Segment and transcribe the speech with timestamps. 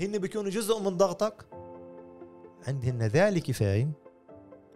[0.00, 1.46] هن بيكونوا جزء من ضغطك؟
[2.68, 3.90] عندهن ذلك كفايه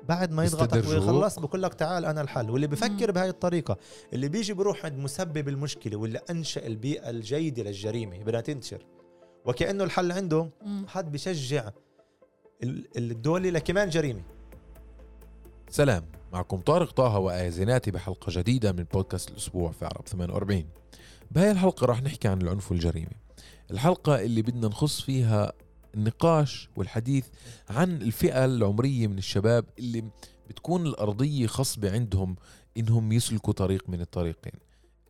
[0.08, 0.84] بعد ما يضغطك.
[0.88, 2.50] ويخلص بقول لك تعال أنا الحل.
[2.50, 3.76] واللي بفكر بهاي الطريقة
[4.12, 8.86] اللي بيجي بيروح عند مسبب المشكلة واللي أنشأ البيئة الجيدة للجريمة بدها تنتشر.
[9.44, 10.50] وكأنه الحل عنده.
[10.86, 11.70] حد بشجع
[12.62, 14.22] ال- الدولة لكمان جريمة.
[15.70, 16.04] سلام.
[16.32, 20.64] معكم طارق طه وآية زيناتي بحلقة جديدة من بودكاست الأسبوع في عرب 48
[21.30, 23.10] بهاي الحلقة راح نحكي عن العنف والجريمة.
[23.70, 25.52] الحلقة اللي بدنا نخص فيها
[25.94, 27.26] النقاش والحديث
[27.68, 30.04] عن الفئة العمرية من الشباب اللي
[30.48, 32.36] بتكون الأرضية خصبة عندهم
[32.76, 34.52] إنهم يسلكوا طريق من الطريقين.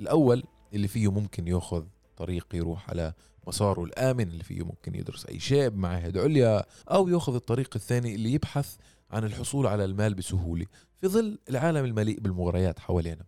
[0.01, 0.43] الأول
[0.75, 1.84] اللي فيه ممكن يأخذ
[2.16, 3.12] طريق يروح على
[3.47, 8.33] مساره الآمن اللي فيه ممكن يدرس أي شيء بمعاهد عليا أو يأخذ الطريق الثاني اللي
[8.33, 8.77] يبحث
[9.11, 10.67] عن الحصول على المال بسهولة
[11.01, 13.25] في ظل العالم المليء بالمغريات حوالينا.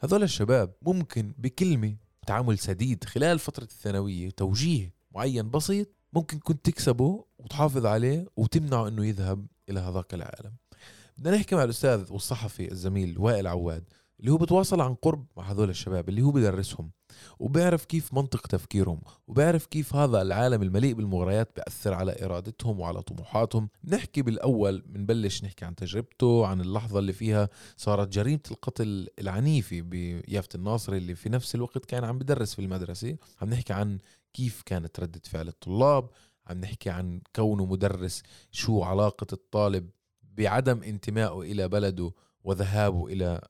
[0.00, 7.24] هذول الشباب ممكن بكلمة تعامل سديد خلال فترة الثانوية توجيه معين بسيط ممكن كنت تكسبه
[7.38, 10.52] وتحافظ عليه وتمنعه إنه يذهب إلى هذاك العالم.
[11.18, 13.84] بدنا نحكي مع الأستاذ والصحفي الزميل وائل عواد
[14.20, 16.90] اللي هو بتواصل عن قرب مع هذول الشباب اللي هو بدرسهم.
[17.38, 23.68] وبيعرف كيف منطق تفكيرهم وبيعرف كيف هذا العالم المليء بالمغريات بيأثر على إرادتهم وعلى طموحاتهم.
[23.84, 30.48] نحكي بالأول بنبلش نحكي عن تجربته عن اللحظة اللي فيها صارت جريمة القتل العنيفة بيافة
[30.54, 33.16] الناصري اللي في نفس الوقت كان عم بدرس في المدرسة.
[33.42, 33.98] عم نحكي عن
[34.34, 36.10] كيف كانت ردة فعل الطلاب
[36.46, 39.90] عم نحكي عن كونه مدرس شو علاقة الطالب
[40.22, 42.12] بعدم انتمائه إلى بلده
[42.44, 43.40] وذهابه إلى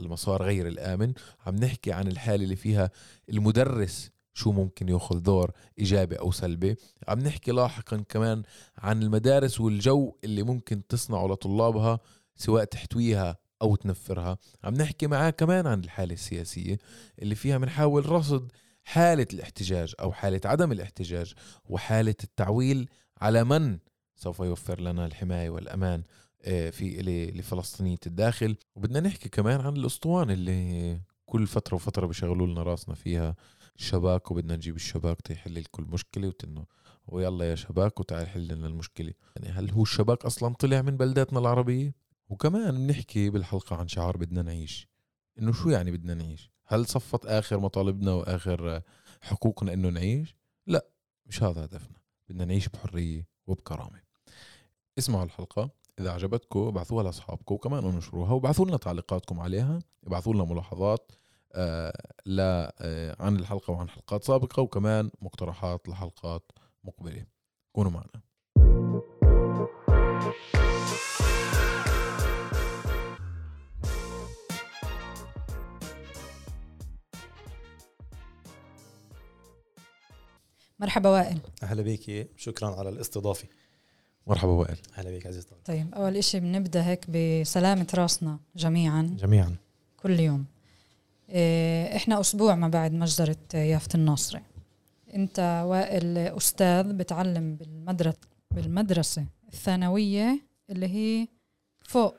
[0.00, 1.12] المسار غير الآمن.
[1.46, 2.90] عم نحكي عن الحالة اللي فيها
[3.28, 6.76] المدرس شو ممكن يأخذ دور إيجابي أو سلبي.
[7.08, 8.42] عم نحكي لاحقا كمان
[8.78, 12.00] عن المدارس والجو اللي ممكن تصنعه لطلابها
[12.36, 14.38] سواء تحتويها أو تنفرها.
[14.64, 16.78] عم نحكي معاه كمان عن الحالة السياسية
[17.22, 18.52] اللي فيها بنحاول رصد
[18.84, 22.88] حالة الاحتجاج أو حالة عدم الاحتجاج وحالة التعويل
[23.20, 23.78] على من
[24.16, 26.02] سوف يوفر لنا الحماية والأمان.
[26.44, 28.56] في ل- لفلسطينيه الداخل.
[28.74, 33.36] وبدنا نحكي كمان عن الأسطوانة اللي كل فترة وفترة بيشغلوا لنا راسنا فيها.
[33.76, 36.66] الشباك وبدنا نجيب الشباك تيحل لكل مشكلة وتنه
[37.06, 39.12] ويلا يا شباك وتعال حل لنا المشكلة.
[39.36, 41.94] يعني هل هو الشباك أصلا طلع من بلداتنا العربية؟
[42.28, 44.88] وكمان بنحكي بالحلقة عن شعار بدنا نعيش.
[45.38, 48.82] إنه شو يعني بدنا نعيش؟ هل صفت آخر مطالبنا وآخر
[49.20, 50.86] حقوقنا إنه نعيش؟ لا
[51.26, 51.98] مش هذا هدفنا.
[52.28, 54.00] بدنا نعيش بحرية وبكرامة.
[54.98, 55.70] اسمعوا الحلقة.
[56.00, 61.12] إذا عجبتكم ابعثوها لأصحابكم وكمان انشروها وابعثوا لنا تعليقاتكم عليها ابعثوا لنا ملاحظات
[61.52, 61.92] آه
[62.26, 66.52] لا آه عن الحلقة وعن حلقات سابقة وكمان مقترحات لحلقات
[66.84, 67.26] مقبلة.
[67.72, 68.22] كونوا معنا.
[80.80, 81.38] مرحبا وائل.
[81.62, 82.30] أهلا بيك.
[82.36, 83.48] شكرا على الاستضافة.
[84.28, 84.76] مرحبا وائل.
[84.98, 89.02] أهلا بيك عزيز طارق طيب أول إشي بنبدأ هيك بسلامة راسنا جميعا.
[89.18, 89.56] جميعا.
[89.96, 90.44] كل يوم.
[91.28, 94.42] إيه، إحنا أسبوع ما بعد مجزرة يافت الناصري
[95.14, 98.18] أنت وائل أستاذ بتعلم بالمدرسة
[98.50, 100.40] بالمدرسة الثانوية
[100.70, 101.28] اللي هي
[101.84, 102.16] فوق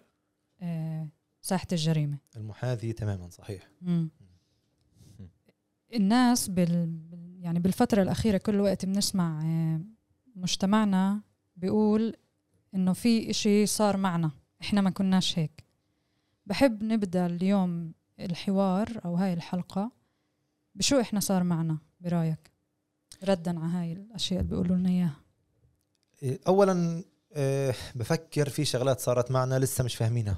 [0.62, 1.08] إيه،
[1.42, 2.18] ساحة الجريمة.
[2.36, 3.68] المحاذي تماما صحيح.
[3.82, 4.10] مم.
[5.94, 9.82] الناس بال بال- يعني بالفترة الأخيرة كل وقت بنسمع آه،
[10.36, 11.22] مجتمعنا
[11.60, 12.16] بيقول
[12.76, 14.32] إنه في إشي صار معنا
[14.62, 15.64] إحنا ما كناش هيك.
[16.46, 19.92] بحب نبدأ اليوم الحوار أو هاي الحلقة
[20.76, 22.52] بشو إحنا صار معنا برأيك؟
[23.24, 25.16] ردا على هاي الأشياء اللي بيقولوا لنا إياها.
[26.24, 27.04] إيه، أولا
[27.34, 30.38] آه، بفكر في شغلات صارت معنا لسه مش فاهمينها.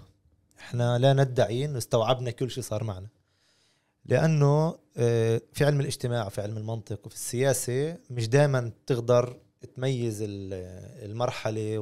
[0.60, 3.08] إحنا لا ندعي إنه استوعبنا كل شيء صار معنا.
[4.06, 9.38] لأنه آه، في علم الاجتماع وفي علم المنطق وفي السياسة مش دائما تقدر
[9.76, 11.78] تميز ال- المرحلة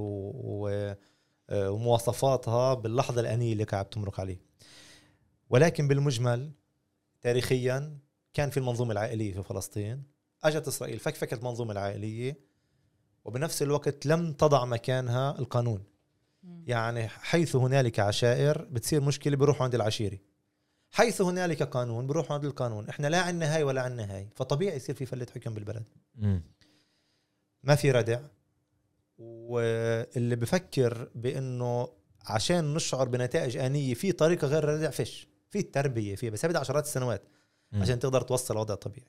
[1.49, 4.41] آه، ومواصفاتها باللحظة الأنية اللي قاعد تمرق عليه.
[5.49, 6.51] ولكن بالمجمل
[7.21, 7.97] تاريخيا
[8.33, 10.03] كان في المنظومة العائلية في فلسطين
[10.43, 12.37] أجت إسرائيل فكفكت المنظومة العائلية
[13.25, 15.83] وبنفس الوقت لم تضع مكانها القانون.
[16.67, 20.17] يعني حيث هنالك عشائر بتصير مشكلة بيروحوا عند العشيرة.
[20.91, 22.89] حيث هنالك قانون بيروحوا عند القانون.
[22.89, 24.27] إحنا لا عندنا هاي ولا عندنا هاي.
[24.35, 25.83] فطبيعي يصير في فلة حكم بالبلد.
[27.63, 28.19] ما في ردع.
[29.17, 31.89] واللي بفكر بإنه
[32.25, 36.83] عشان نشعر بنتائج آنية في طريقة غير الردع فش في التربية في بس بدها عشرات
[36.83, 37.23] السنوات
[37.73, 39.07] عشان تقدر توصل لوضع طبيعي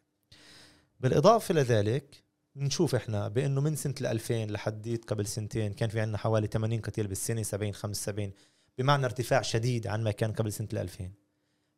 [1.00, 2.24] بالإضافة لذلك
[2.54, 7.06] بنشوف إحنا بإنه من سنة 2000 لحديت قبل سنتين كان في عندنا حوالي 80 قتيل
[7.06, 8.32] بالسنة 70 75
[8.78, 11.10] بمعنى ارتفاع شديد عن ما كان قبل سنة 2000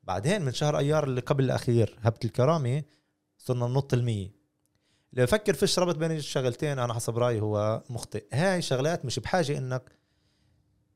[0.03, 2.83] بعدين من شهر أيار اللي قبل الأخير هبة الكرامة
[3.39, 4.42] صرنا ننط ال 100
[5.13, 8.25] لو فكر فيش ربط بين الشغلتين أنا حسب رأيي هو مخطئ.
[8.33, 9.93] هاي شغلات مش بحاجة إنك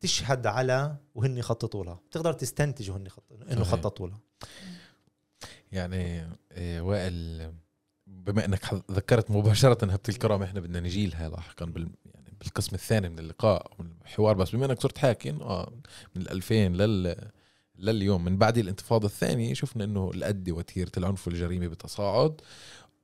[0.01, 3.09] تشهد على وهن خططوا لها بتقدر تستنتج وهن
[3.51, 4.21] إنه خططوا لها
[5.73, 7.53] يعني إيه، وائل
[8.07, 13.09] بما إنك ذكرت مباشرة هبة الكرامه إحنا بدنا نجي لها لاحقا بال يعني بالقسم الثاني
[13.09, 14.37] من اللقاء من الحوار.
[14.37, 15.73] بس بما إنك صرت حاكي آه
[16.17, 17.31] من 2000 لل
[17.79, 22.41] لليوم من بعد الانتفاضة الثانية شفنا إنه الأدي وتيرة العنف والجريمه بتصاعد.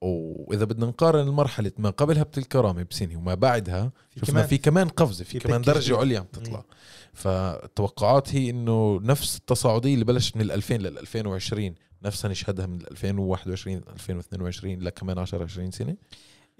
[0.02, 4.46] وإذا بدنا نقارن المرحلة ما قبل هبه الكرامه بسنه وما بعدها في شفنا كمان.
[4.46, 5.98] في كمان قفزة في, في كمان درجة جديد.
[5.98, 6.64] عليا عم تطلع.
[7.12, 12.80] فالتوقعات هي إنه نفس التصاعدية اللي بلشت من ال 2000 لل 2020 نفسها نشهدها من
[12.90, 15.96] 2021 2022 لكمان 10 20 سنة.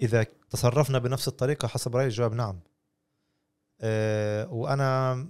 [0.01, 2.59] إذا تصرفنا بنفس الطريقة حسب رايي الجواب نعم.
[3.81, 5.27] أه وأنا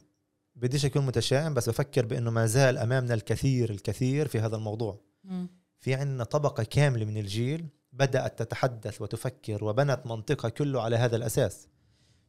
[0.56, 5.00] بديش أكون متشائم بس بفكر بإنه ما زال أمامنا الكثير الكثير في هذا الموضوع.
[5.24, 5.48] مم.
[5.80, 11.68] في عندنا طبقة كاملة من الجيل بدأت تتحدث وتفكر وبنت منطقها كله على هذا الأساس.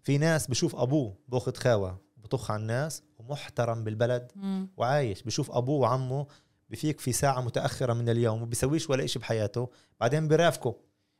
[0.03, 4.69] في ناس بشوف أبوه باخذ خاوة بطخ على الناس ومحترم بالبلد مم.
[4.77, 5.23] وعايش.
[5.23, 6.27] بشوف أبوه وعمه
[6.71, 9.69] بفيك في ساعة متأخرة من اليوم وبيسويش ولا إشي بحياته.
[10.01, 10.77] بعدين برافقه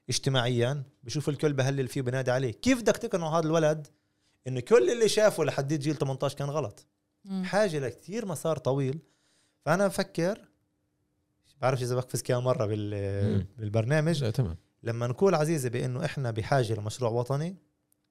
[0.09, 0.83] اجتماعيا.
[1.03, 2.53] بشوف الكل بهلل فيه وبنادي عليه.
[2.53, 3.87] كيف بدك تقنعوا هذا الولد
[4.47, 6.87] إنه كل اللي شافه لحديت جيل 18 كان غلط؟
[7.25, 7.45] مم.
[7.45, 8.99] حاجة لكتير مسار طويل.
[9.65, 10.41] فأنا بفكر
[11.65, 13.47] بعرفش إذا بقفز كم مرة بال.
[13.59, 14.25] بالبرنامج.
[14.25, 14.57] لا تمام.
[14.83, 17.57] لما نقول عزيزي بأنه إحنا بحاجة لمشروع وطني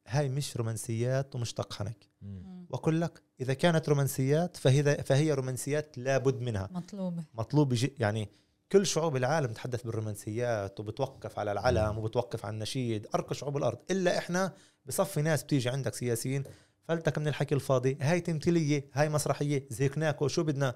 [0.08, 2.66] هاي مش رومانسيات ومش طقحنك مم.
[2.70, 6.70] وأقول لك إذا كانت رومانسيات فهي فهي رومانسيات لابد منها.
[6.72, 7.24] مطلوبة.
[7.34, 8.30] مطلوب يعني
[8.72, 11.98] كل شعوب العالم تتحدث بالرومانسيات وبتوقف على العلم.
[11.98, 13.08] وبتوقف على النشيد.
[13.16, 13.78] أرقى شعوب الأرض.
[13.92, 14.54] إلا إحنا
[14.86, 16.44] بصفي ناس بتيجي عندك سياسيين
[16.88, 17.98] فلتك من الحكي الفاضي.
[18.02, 19.68] هاي تمثيلية هاي مسرحية.
[19.70, 20.76] زهقناكو شو بدنا؟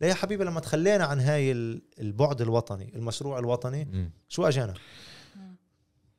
[0.00, 4.10] لا يا حبيبي لما تخلينا عن هاي ال- البعد الوطني المشروع الوطني مم.
[4.28, 4.74] شو أجانا.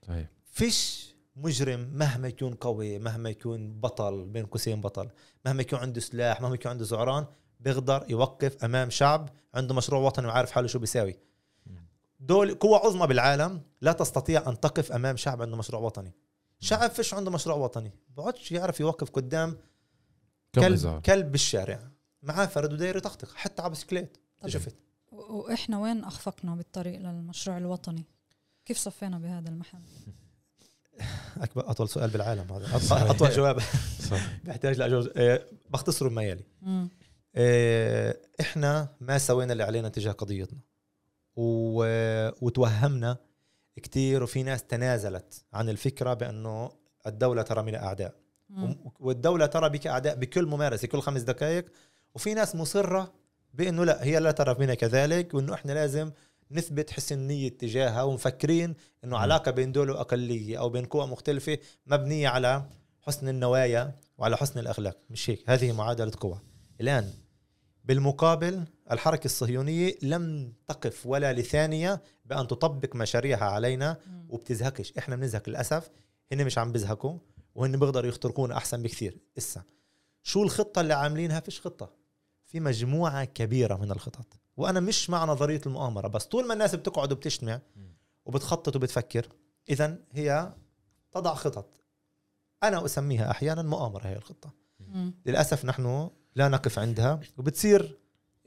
[0.08, 0.28] صحيح.
[0.46, 5.10] فيش مجرم مهما يكون قوي مهما يكون بطل بين قوسين بطل
[5.46, 7.26] مهما يكون عنده سلاح مهما يكون عنده زعران
[7.60, 11.20] بيقدر يوقف أمام شعب عنده مشروع وطني وعارف حاله شو بيساوي.
[12.20, 16.14] دول قوة عظمى بالعالم لا تستطيع أن تقف أمام شعب عنده مشروع وطني.
[16.60, 17.92] شعب فيش عنده مشروع وطني.
[18.18, 19.58] بقعدش يعرف يوقف قدام
[20.56, 21.91] كلب كلب بالشارع.
[22.24, 24.18] معاه فرد وداير يطقطق حتى على بسكليت.
[24.46, 24.76] شفت؟
[25.12, 28.06] وإحنا وين أخفقنا بالطريق للمشروع الوطني؟
[28.66, 29.82] كيف صفينا بهذا المحل؟
[31.44, 33.12] أكبر أطول سؤال بالعالم هذا.
[33.12, 33.60] اطول جواب.
[34.10, 36.44] صح بحتاج لاجوز آه، بختصره بما يلي.
[37.36, 40.60] آه، إحنا ما سوينا اللي علينا تجاه قضيتنا.
[41.36, 41.84] و...
[42.46, 43.18] وتوهمنا
[43.76, 46.72] كتير وفي ناس تنازلت عن الفكرة بأنه
[47.08, 48.16] الدولة ترى من اعداء.
[49.00, 51.66] والدولة ترى بك أعداء بكل ممارسة كل خمس دقائق
[52.16, 53.14] وفي ناس مصرة
[53.54, 56.12] بإنه لا هي لا ترى بنا كذلك وإنه إحنا لازم
[56.52, 58.74] نثبت حسن النية تجاهها ومفكرين
[59.04, 59.22] إنه مم.
[59.22, 62.66] علاقة بين دول واقليه أو بين قوى مختلفة مبنية على
[63.02, 64.98] حسن النوايا وعلى حسن الأخلاق.
[65.10, 66.40] مش هيك؟ هذه معادلة قوى.
[66.82, 67.14] الآن
[67.86, 73.98] بالمقابل الحركة الصهيونية لم تقف ولا لثانية بأن تطبق مشاريعها علينا.
[74.30, 74.94] وبتزهقش.
[74.98, 75.90] إحنا بنزهق للأسف.
[76.32, 77.18] هن مش عم بيزهقوا
[77.56, 79.18] وهن بيقدروا يخترقونا أحسن بكثير.
[79.38, 79.62] إسا
[80.24, 82.01] شو الخطة اللي عاملينها؟ فيش خطة.
[82.52, 84.26] في مجموعة كبيرة من الخطط.
[84.58, 87.60] وأنا مش مع نظرية المؤامرة بس طول ما الناس بتقعد وبتجتمع
[88.26, 89.28] وبتخطط وبتفكر
[89.70, 90.54] اذا هي
[91.12, 91.82] تضع خطط.
[92.64, 94.52] أنا أسميها أحيانا مؤامرة هي الخطة.
[94.80, 95.14] مم.
[95.26, 97.98] للأسف نحن لا نقف عندها وبتصير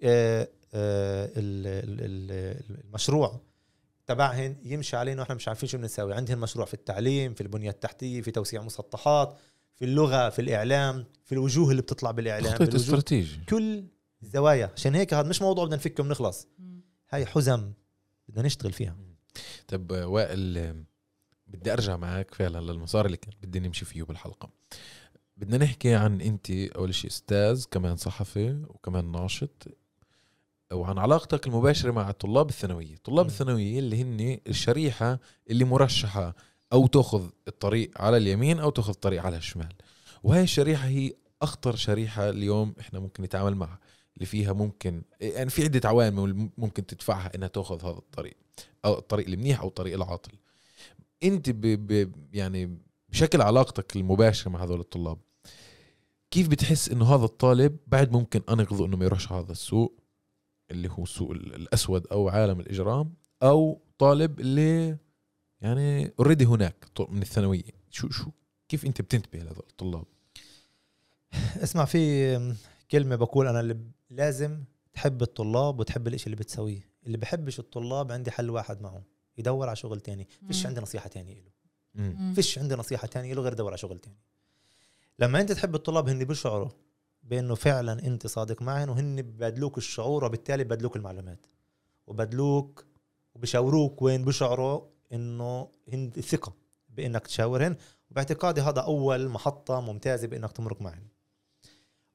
[0.03, 2.01] آه، آه، ال- ال-
[2.71, 3.41] ال- المشروع
[4.07, 8.23] تبعهن يمشي علينا وإحنا مش عارفين شو بنساوي عندهم مشروع في التعليم في البنية التحتية
[8.23, 9.37] في توسيع مسطحات
[9.75, 13.41] في اللغة في الإعلام في الوجوه اللي بتطلع بالإعلام تخطيط استراتيجي.
[13.49, 13.85] كل
[14.23, 16.81] الزوايا عشان هيك هذا مش موضوع بدنا نفكه بنخلص مم.
[17.11, 17.73] هاي حزم
[18.29, 18.97] بدنا نشتغل فيها.
[19.69, 20.85] طب وائل
[21.47, 24.51] بدي أرجع معك فعلا للمسار اللي كان بدي نمشي فيه بالحلقة.
[25.37, 29.69] بدنا نحكي عن أنت أول شيء أستاذ كمان صحفي وكمان ناشط
[30.73, 32.97] وعن علاقتك المباشرة مع طلاب الثانوية.
[33.05, 33.27] طلاب.
[33.27, 36.35] الثانوية اللي هن الشريحة اللي مرشحة
[36.73, 39.73] أو تأخذ الطريق على اليمين أو تأخذ الطريق على الشمال.
[40.23, 43.79] وهي الشريحة هي أخطر شريحة اليوم إحنا ممكن نتعامل معها
[44.17, 48.37] اللي فيها ممكن يعني في عدة عوامل ممكن تدفعها إنها تأخذ هذا الطريق
[48.85, 50.33] أو الطريق المنيح أو الطريق العاطل.
[51.23, 52.79] أنت ب ب يعني
[53.09, 55.19] بشكل علاقتك المباشرة مع هذول الطلاب
[56.31, 60.01] كيف بتحس إنه هذا الطالب بعد ممكن أنقذه إنه ما يروحش هذا السوق
[60.71, 64.97] اللي هو السوق ال- الأسود أو عالم الإجرام أو طالب اللي
[65.61, 67.63] يعني اوريدي هناك من الثانوية.
[67.91, 68.31] شو شو
[68.69, 70.05] كيف أنت بتنتبه لهذول الطلاب؟
[71.57, 72.55] اسمع في
[72.91, 73.79] كلمة بقول أنا اللي
[74.11, 76.89] لازم تحب الطلاب وتحب الإشي اللي بتسويه.
[77.07, 79.03] اللي بحبش الطلاب عندي حل واحد معه
[79.39, 80.29] يدور على شغل تاني.
[80.47, 80.67] فيش.
[80.67, 81.55] عندي نصيحة تانية له.
[82.35, 84.17] فيش عندي نصيحة تانية له غير دور على شغل تاني.
[85.19, 86.69] لما أنت تحب الطلاب هن بيشعروا
[87.23, 91.47] بأنه فعلا أنت صادق معهم وهن ببادلوك الشعور وبالتالي ببادلوك المعلومات.
[92.07, 92.85] وبدلوك
[93.35, 96.53] وبشاوروك وين بشعروا إنه هن ثقة
[96.89, 97.77] بإنك تشاورهن
[98.11, 101.09] وباعتقادي هذا أول محطة ممتازة بإنك تمرق معهم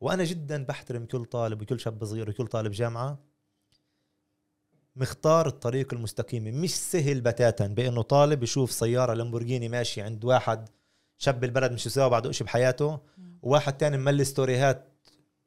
[0.02, 3.20] وأنا جدا بحترم كل طالب وكل شاب صغير وكل طالب جامعة.
[4.96, 6.44] مختار الطريق المستقيم.
[6.44, 10.70] مش سهل بتاتا بإنه طالب يشوف سيارة لامبورجيني ماشي عند واحد
[11.18, 13.00] شاب البلد مش يساوي بعده شيء بحياته.
[13.42, 14.86] وواحد تاني مملي ستوريهات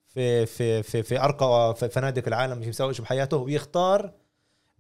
[0.07, 3.37] في في في في أرقى في فنادق العالم مش مساوي شيء بحياته.
[3.37, 4.13] ويختار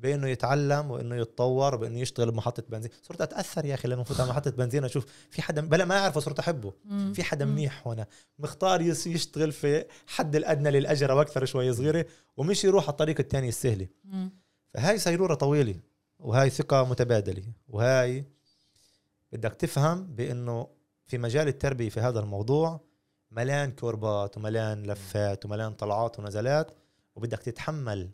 [0.02, 4.30] بأنه يتعلم وإنه يتطور وانه يشتغل بمحطة بنزين صرت أتأثر يا أخي لما فوت على
[4.30, 7.12] محطة بنزين أشوف في حدا بلا ما أعرفه صرت أحبه مم.
[7.12, 7.44] في حدا.
[7.44, 8.06] منيح هنا
[8.38, 12.06] مختار يشتغل في حد الأدنى للاجره وأكثر شوي صغيرة
[12.36, 13.88] ومش يروح على الطريق الثاني السهلة.
[14.74, 15.74] فهاي سيروره طويلة
[16.18, 18.24] وهاي ثقة متبادلة وهاي
[19.32, 20.66] بدك تفهم بأنه
[21.06, 22.80] في مجال التربية في هذا الموضوع
[23.30, 26.70] ملان كوربات وملان لفات وملان طلعات ونزلات
[27.16, 28.10] وبدك تتحمل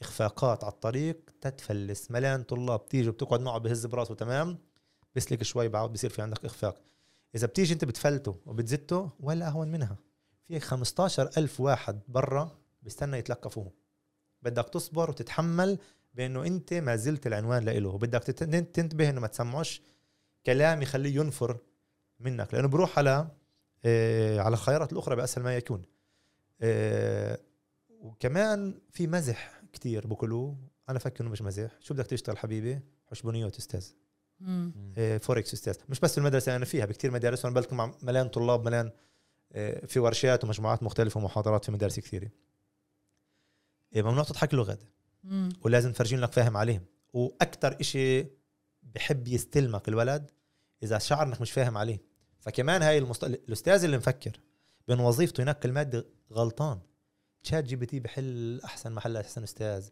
[0.00, 2.10] إخفاقات على الطريق تتفلس.
[2.10, 4.58] ملان طلاب تيجي وبتقعد معه بهز براسه تمام؟
[5.16, 6.80] بسلك شوي بعد بصير في عندك إخفاق.
[7.34, 9.96] إذا بتيجي أنت بتفلته وبتزته ولا أهون منها.
[10.48, 13.72] في 15 ألف واحد برا بيستنى يتلقفوه.
[14.42, 15.78] بدك تصبر وتتحمل
[16.14, 19.82] بأنه أنت ما زلت العنوان لإله وبدك تنتبه إنه ما تسمعوش
[20.46, 21.58] كلام يخليه ينفر
[22.20, 22.54] منك.
[22.54, 23.28] لأنه بروح على
[23.84, 25.82] آه على الخيارات الأخرى بأسهل ما يكون.
[26.60, 27.38] آه
[28.00, 29.53] وكمان في مزح.
[29.74, 30.56] كتير بقولوه
[30.88, 31.70] أنا فكر إنه مش مزح.
[31.80, 33.86] شو بدك تشتغل حبيبي؟ حشبونيوت أستاذ.
[34.40, 34.72] مم.
[34.98, 35.74] آه، فوركس أستاذ.
[35.88, 38.90] مش بس في المدرسة أنا فيها بكثير مدارس وأنا بلتقي مع ملان طلاب ملان
[39.52, 42.30] آه، في ورشات ومجموعات مختلفة ومحاضرات في مدارس كثيره
[43.96, 44.88] آه، ممنوع تضحك له غدا
[45.24, 45.48] مم.
[45.62, 46.84] ولازم تفرجين لك فاهم عليهم.
[47.12, 48.26] وأكثر إشي
[48.82, 50.30] بحب يستلمك الولد
[50.82, 52.02] إذا شعر انك مش فاهم عليه.
[52.38, 53.24] فكمان هاي المست...
[53.24, 54.40] الأستاذ اللي مفكر
[54.88, 56.80] بين وظيفته ينقل ماده غلطان.
[57.44, 59.88] ChatGPT بحل أحسن محل أحسن أستاذ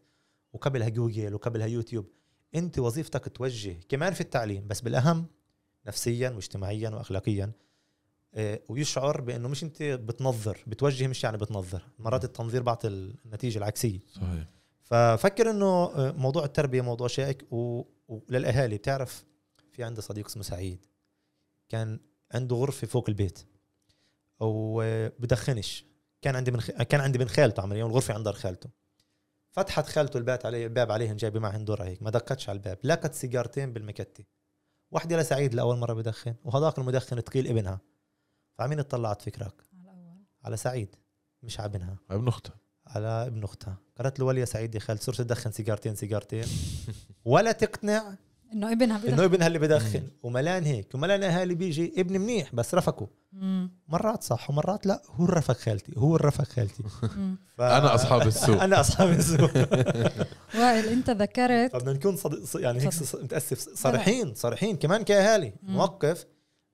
[0.53, 2.05] وقبلها جوجل وقبلها يوتيوب.
[2.55, 5.25] أنت وظيفتك توجه كمان في التعليم بس بالأهم
[5.87, 7.51] نفسيا واجتماعيا واخلاقيا.
[8.35, 11.83] آه، ويشعر بأنه مش أنت بتنظر بتوجه مش يعني بتنظر.
[11.99, 13.99] مرات التنظير بعطي النتيجة العكسية.
[14.13, 14.45] صحيح.
[14.83, 18.77] ففكر إنه آه، موضوع التربية موضوع شائك وللأهالي.
[18.77, 19.25] بتعرف
[19.71, 20.85] في عندي صديق اسمه سعيد.
[21.69, 21.99] كان
[22.31, 23.39] عنده غرفة فوق البيت
[24.39, 25.85] وبدخنش
[26.23, 26.71] كان عندي من خ...
[26.71, 28.69] كان عندي بنت خالته عمليا والغرفه عند دار خالته.
[29.51, 33.13] فتحت خالته الباب عليه الباب عليهم جايبة معهم دورة هيك ما دقتش على الباب لقت
[33.13, 34.23] سيجارتين بالمكتة.
[34.91, 37.79] واحدة لسعيد لأول مرة بدخن وهذاك المدخن ثقيل ابنها.
[38.57, 39.53] فعمين اطلعت فكرك
[39.85, 40.95] على على سعيد
[41.43, 41.97] مش على ابنها.
[42.11, 42.55] ابن أختها.
[42.87, 43.77] على ابن أختها.
[43.97, 46.45] قالت له ولي سعيد يا خالد صرت تدخن سيجارتين سيجارتين.
[47.25, 48.15] ولا تقنع
[48.53, 50.03] إنه ابنها بدها إنه ابنها اللي بدخن.
[50.23, 50.95] وملان هيك.
[50.95, 53.71] وملان اهالي بيجي ابن منيح بس رفقه مم.
[53.87, 56.83] مرات صح ومرات لا هو الرفق خالتي هو الرفق خالتي.
[57.57, 57.61] ف...
[57.61, 58.61] أنا أصحاب السوق.
[58.63, 59.51] أنا أصحاب السوق
[60.59, 62.43] وائل أنت ذكرت فبدنا نكون صد...
[62.43, 62.93] ص- يعني هيك
[63.23, 63.59] متأسف.
[63.77, 64.75] صريحين صريحين.
[64.77, 65.53] كمان كأهالي.
[65.63, 66.25] نوقف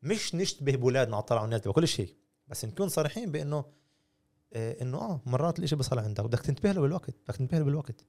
[0.04, 2.16] مش نشتبه بولادنا على الطلعة والنازلة وكل شيء.
[2.48, 3.66] بس نكون صريحين بأنه
[4.54, 8.06] آه إنه آه مرات الإشي بصل عندك بدك تنتبه له بالوقت بدك تنتبه له بالوقت.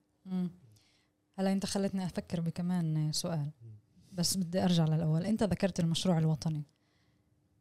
[1.38, 3.50] هلا انت خلتني أفكر بكمان سؤال
[4.12, 5.26] بس بدي ارجع للأول.
[5.26, 6.64] انت ذكرت المشروع الوطني.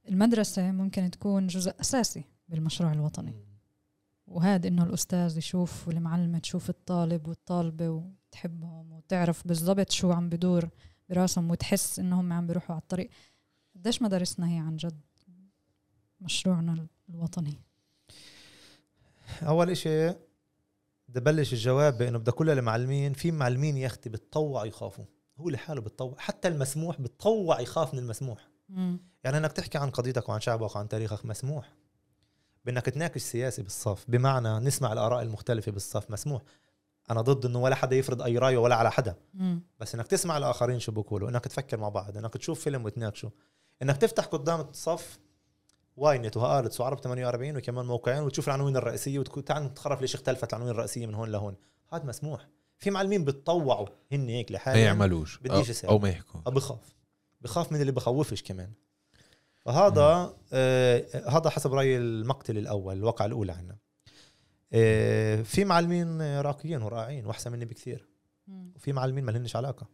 [0.09, 3.35] المدرسة ممكن تكون جزء أساسي بالمشروع الوطني.
[4.27, 10.69] وهذا إنه الأستاذ يشوف والمعلمه تشوف الطالب والطالبة وتحبهم وتعرف بالضبط شو عم بدور
[11.09, 13.09] براسهم وتحس إنهم عم بيروحوا على الطريق.
[13.75, 15.01] قديش مدارسنا هي عن جد
[16.21, 17.53] مشروعنا الوطني؟
[19.43, 20.09] أول إشي
[21.09, 25.05] بدي بلش الجواب بإنه بدي أقول للمعلمين في معلمين يا أختي بتطوع يخافوا.
[25.37, 28.49] هو لحاله بتطوع حتى المسموح بتطوع يخاف من المسموح.
[28.69, 28.99] مم.
[29.23, 31.73] يعني إنك تحكي عن قضيتك وعن شعبك وعن تاريخك مسموح.
[32.65, 36.41] بإنك تناقش سياسي بالصف بمعنى نسمع الآراء المختلفة بالصف مسموح.
[37.11, 39.15] أنا ضد إنه ولا حدا يفرض أي رايه ولا على حدا.
[39.33, 39.61] مم.
[39.79, 43.31] بس إنك تسمع الآخرين شو بيقولوا إنك تفكر مع بعض إنك تشوف فيلم وتناقشه.
[43.81, 45.19] إنك تفتح قدام الصف
[45.99, 51.05] Ynet وهارتس وعرب 48 وكمان موقعين وتشوف العناوين الرئيسية وتعال نتخرف ليش اختلفت العناوين الرئيسية
[51.05, 51.55] من هون لهون.
[51.93, 52.47] هذا مسموح.
[52.77, 55.37] في معلمين بتطوعوا هن هيك ما لحالهم يعملوش.
[55.37, 55.85] بديش.
[55.85, 56.41] أو ما يحكوا.
[56.47, 56.95] أو بخاف
[57.41, 58.71] بخاف من اللي بخوفش كمان.
[59.57, 63.77] فهذا آه هذا حسب رايي المقتل الأول الواقعة الأولى عنا.
[64.73, 68.07] آه في معلمين راقيين ورائعين وأحسن مني بكثير.
[68.75, 69.87] وفي معلمين ما لهنش علاقة.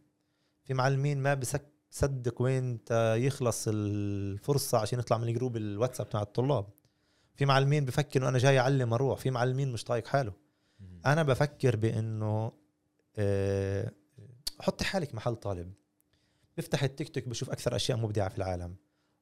[0.64, 6.22] في معلمين ما بسك بصدق وينتا يخلص الفرصة عشان يطلع من ال group الواتساب تاع
[6.22, 6.66] الطلاب.
[7.34, 9.18] في معلمين بفكر إنه أنا جاي أعلم أروح.
[9.18, 10.32] في معلمين مش طايق حاله.
[11.06, 12.52] أنا بفكر بإنه
[13.16, 13.92] آه،
[14.60, 15.72] حطي حالك محل طالب.
[16.56, 18.76] بيفتح التيك توك بشوف أكثر أشياء مبدعة في العالم.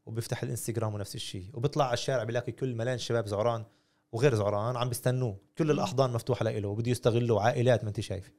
[0.06, 1.50] وبيفتح الإنستغرام ونفس الشيء.
[1.52, 3.64] وبيطلع على الشارع بيلاقي كل ملان شباب زعران
[4.12, 8.32] وغير زعران عم بيستنوه كل الأحضان مفتوحة له وبده يستغلوا عائلات ما أنت شايف.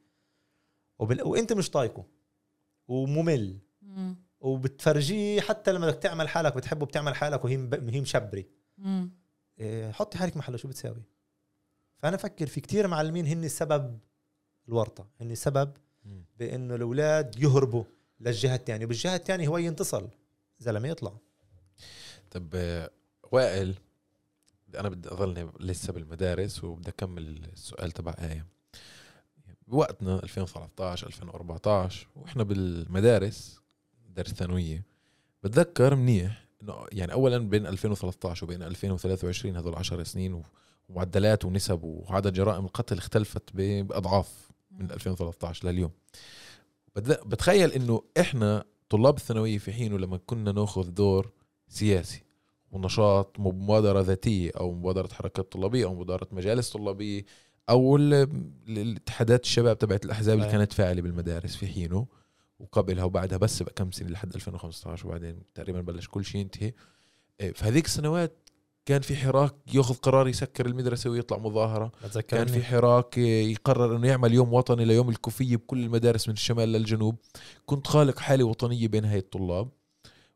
[1.00, 1.24] وبال...
[1.24, 2.06] وأنت مش طايقه.
[2.88, 3.60] وممل.
[3.82, 4.25] مم.
[4.46, 7.56] وبتفرجيه حتى لما بدك تعمل حالك بتحبه بتعمل حالك وهي.
[7.90, 8.46] هي مشبري.
[9.60, 11.04] إيه، حطي حالك محله شو بتساوي
[11.98, 14.00] فأنا أفكر في كتير معلمين هن سبب
[14.68, 15.72] الورطة هن سبب.
[16.40, 17.84] بإنه الأولاد يهربوا
[18.20, 20.10] للجهة الثانية وبالجهة الثانية هو ينتصل
[20.60, 21.18] زلمه يطلع
[22.32, 22.56] طب
[23.32, 23.76] وائل
[24.76, 28.46] أنا بدي اضلني لسه بالمدارس وبدي أكمل السؤال تبع آية
[29.68, 33.62] بوقتنا 2013 2014 وإحنا بالمدارس
[34.16, 34.86] درس ثانوية.
[35.44, 40.42] بتذكر منيح إنه يعني اولا بين 2013 وبين 2023 هذول 10 سنين
[40.90, 45.92] ومعدلات ونسب وعدد جرائم القتل اختلفت بأضعاف من 2013 لليوم.
[47.26, 51.32] بتخيل إنه إحنا طلاب الثانوية في حينه لما كنا ناخذ دور
[51.68, 52.24] سياسي
[52.72, 57.26] ونشاط مبادرة ذاتية أو مبادرة حركات طلابية أو مبادرة مجالس طلابية
[57.70, 58.30] أو ال-
[58.68, 60.46] الاتحادات الشباب تبعت الأحزاب اللي.
[60.52, 62.08] كانت فاعلة بالمدارس في حينه.
[62.60, 66.74] وقبلها وبعدها بس بقى كم سنة لحد 2015 وبعدين تقريبا بلش كل شيء ينتهي.
[67.42, 68.50] إيه، في هذيك السنوات
[68.86, 71.92] كان في حراك ياخذ قرار يسكر المدرسة ويطلع مظاهرة.
[72.38, 77.16] كان في حراك يقرر إنه يعمل يوم وطني ليوم الكوفية بكل المدارس من الشمال للجنوب.
[77.66, 79.70] كنت خالق حاله وطنية بين هاي الطلاب.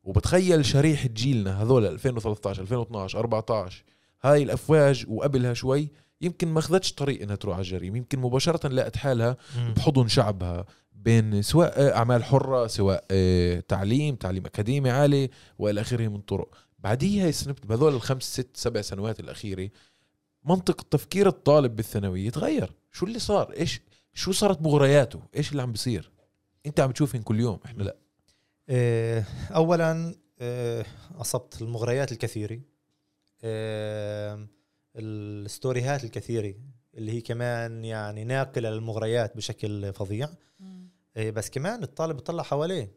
[0.03, 3.83] وبتخيل شريحه جيلنا هذول 2013 2012 14
[4.21, 8.97] هاي الأفواج وقبلها شوي يمكن ما أخذتش طريق إنها تروح على الجريمة يمكن مباشرة لقت
[8.97, 9.37] حالها
[9.75, 16.21] بحضن شعبها بين سواء أعمال حرة سواء آه، تعليم تعليم أكاديمي عالي وإلى آخره من
[16.21, 16.55] طرق.
[16.79, 19.69] بعديها السنة بهذول الخمس ست سبع سنوات الأخيرة
[20.45, 23.81] منطق تفكير الطالب بالثانوية تغير شو اللي صار؟ إيش
[24.13, 26.11] شو صارت مغرياته؟ إيش اللي عم بيصير؟
[26.65, 27.97] أنت عم تشوفهن كل يوم إحنا لا.
[28.69, 30.85] إيه، اولا إيه،
[31.15, 32.59] أصبت المغريات الكثيرة.
[33.43, 34.47] إيه،
[34.95, 36.55] الستوريهات الكثيرة
[36.93, 40.29] اللي هي كمان يعني ناقلة للمغريات بشكل فظيع.
[41.17, 42.91] إيه، بس كمان الطالب بيطلع حواليه.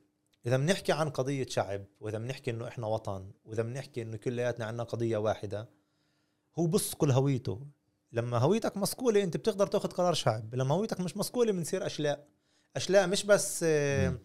[0.46, 4.82] إذا بنحكي عن قضية شعب وإذا بنحكي إنه إحنا وطن وإذا بنحكي إنه كلياتنا عندنا
[4.82, 5.68] قضية واحدة
[6.58, 7.60] هو بصقل هويته.
[8.12, 10.54] لما هويتك مصقوله أنت بتقدر تأخذ قرار شعب.
[10.54, 12.26] لما هويتك مش مصقوله بنصير أشلاء.
[12.76, 14.18] أشلاء مش بس آه،.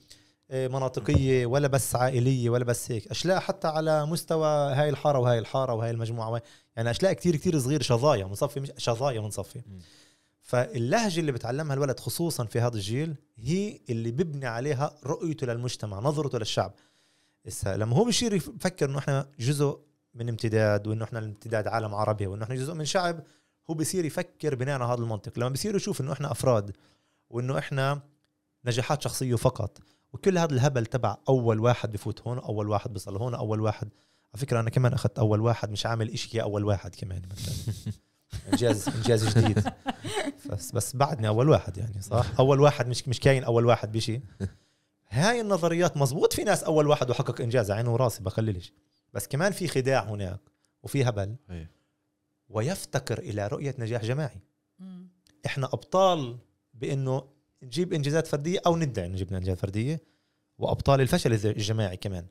[0.51, 3.07] آه، مناطقية ولا بس عائلية ولا بس هيك.
[3.07, 6.29] أشلاء حتى على مستوى هاي الحارة وهاي الحارة وهاي المجموعة.
[6.29, 6.41] وهاي
[6.77, 9.61] يعني اشلاء كتير كتير صغير شظايا منصفي مش شظايا منصفي.
[10.41, 16.37] فاللهجة اللي بتعلمها الولد خصوصا في هذا الجيل هي اللي ببني عليها رؤيته للمجتمع نظرته
[16.37, 16.73] للشعب.
[17.47, 19.79] هسه لما هو بصير يفكر إنه إحنا جزء
[20.13, 23.23] من امتداد وإنه إحنا الامتداد عالم عربي وإنه إحنا جزء من شعب
[23.69, 25.39] هو بصير يفكر بناء على هذا المنطق.
[25.39, 26.75] لما بصير يشوف إنه إحنا أفراد
[27.29, 28.01] وإنه إحنا
[28.65, 29.77] نجاحات شخصية فقط
[30.13, 33.89] وكل هذا الهبل تبع أول واحد بفوت هون أول واحد بيصل هون أول واحد
[34.37, 37.21] على فكرة أنا كمان أخذت أول واحد مش عامل إشي يا أول واحد كمان
[38.53, 39.63] انجاز إنجاز جديد.
[40.51, 44.21] بس بس بعدني أول واحد يعني صح؟ أول واحد مش مش كاين أول واحد بشيء
[45.09, 48.73] هاي النظريات مزبوط في ناس أول واحد وحقق إنجاز عينه وراسي بخليلش
[49.13, 50.39] بس كمان في خداع هناك
[50.83, 51.35] وفي هبل.
[51.49, 51.71] أيه.
[52.49, 54.39] ويفتقر إلى رؤية نجاح جماعي.
[55.45, 56.37] إحنا أبطال
[56.73, 57.23] بإنه
[57.63, 60.01] نجيب إنجازات فردية أو ندعي انه جبنا إنجازات فردية
[60.57, 62.27] وأبطال الفشل الجماعي كمان.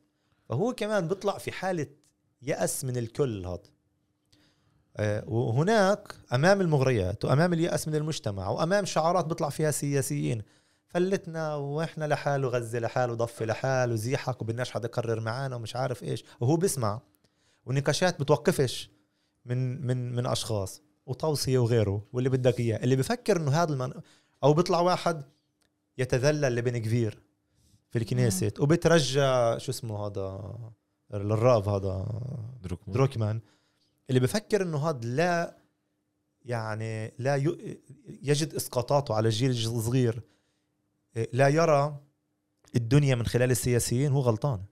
[0.48, 1.86] فهو كمان بيطلع في حالة
[2.42, 3.76] يأس من الكل هذا.
[4.96, 10.42] آه، وهناك أمام المغريات وأمام اليأس من المجتمع وأمام شعارات بيطلع فيها سياسيين
[10.88, 16.24] فلتنا وإحنا لحاله غزه لحاله ضفه لحاله زيحك وبدناش حدا يقرر معانا ومش عارف إيش.
[16.40, 17.00] وهو بيسمع
[17.66, 18.90] والنقاشات بتوقفش
[19.44, 22.76] من من من أشخاص وتوصية وغيره واللي بدك إياه.
[22.76, 23.92] اللي بفكر إنه هذا المن...
[24.44, 25.22] أو بيطلع واحد
[25.98, 27.18] يتذلل لبن كبير.
[27.96, 28.52] في الكنيسة.
[28.58, 30.58] وبترجى شو اسمه هذا
[31.14, 32.20] الراب هذا
[32.62, 32.94] دروكمان.
[32.94, 33.40] دروكمان.
[34.08, 35.56] اللي بفكر إنه هذا لا
[36.42, 37.36] يعني لا.
[38.22, 40.22] يجد إسقاطاته على الجيل الصغير
[41.32, 42.00] لا يرى
[42.76, 44.62] الدنيا من خلال السياسيين هو غلطان.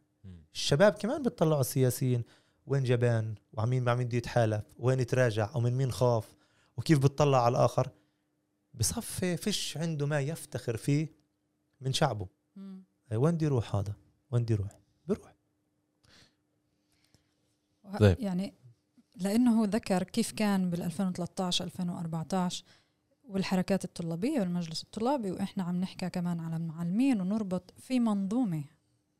[0.55, 2.23] الشباب كمان بتطلعوا السياسيين.
[2.67, 6.29] وين جبان؟ وعمين مع مين بده يتحالف؟ وين يتراجع؟ ومن مين خاف؟
[6.77, 7.89] وكيف بتطلع على الآخر؟
[8.75, 11.13] بصفي فيش عنده ما يفتخر فيه
[11.81, 12.27] من شعبه.
[13.13, 13.95] وين بده يروح هذا؟
[14.31, 15.35] وين بده يروح بيروح
[17.85, 18.21] وه- طيب.
[18.21, 18.55] يعني
[19.17, 22.65] لأنه هو ذكر كيف كان بال 2013 2014
[23.29, 28.65] والحركات الطلابية والمجلس الطلابي وإحنا عم نحكي كمان على المعلمين ونربط في منظومة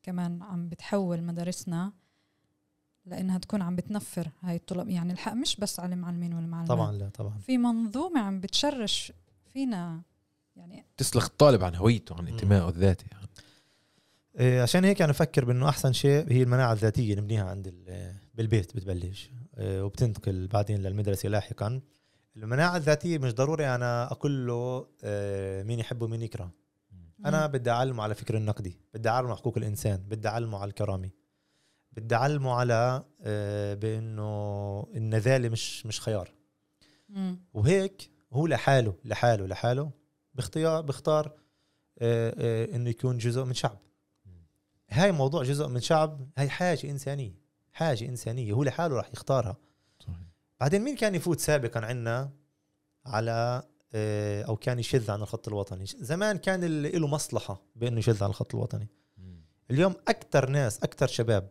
[0.03, 1.93] كمان عم بتحول مدارسنا
[3.07, 4.89] لإنها تكون عم بتنفر هاي الطلاب.
[4.89, 6.69] يعني الحق مش بس على المعلمين والمعلمات.
[6.69, 7.39] طبعا لا طبعا.
[7.39, 9.13] في منظومة عم بتشرش
[9.53, 10.03] فينا
[10.57, 13.07] يعني تسلخ الطالب عن هويته عن انتمائه الذاتي.
[13.13, 13.24] يعني.
[14.39, 18.77] إيه، عشان هيك أنا بفكر بأنه أحسن شيء هي المناعة الذاتية نبنيها عند ال- بالبيت
[18.77, 19.31] بتبلش.
[19.59, 21.81] إيه، وبتنتقل بعدين للمدرسة لاحقا.
[22.37, 26.51] المناعة الذاتية مش ضروري أنا أقول له إيه، مين يحب ومين يكره.
[27.27, 31.11] أنا بدي أعلمه على فكر النقدي بدي أعلمه على حقوق الإنسان بدي أعلمه على الكرامة.
[31.93, 33.05] بدي أعلمه على
[33.75, 36.33] بأنه النذاله مش مش خيار.
[37.55, 39.91] وهيك هو لحاله لحاله لحاله
[40.35, 41.33] باختيار بيختار
[41.99, 43.79] آه، إنه يكون جزء من شعب.
[44.91, 47.35] هاي موضوع جزء من شعب هاي حاجة إنسانية
[47.73, 49.57] حاجة إنسانية هو لحاله راح يختارها
[50.01, 50.17] صحيح.
[50.61, 52.31] بعدين مين كان يفوت سابقا عنا
[53.07, 58.25] على آه، أو كان يشذ عن الخط الوطني زمان كان اللي له مصلحة بانه يشذ
[58.25, 58.89] عن الخط الوطني
[59.71, 61.51] اليوم أكثر ناس أكثر شباب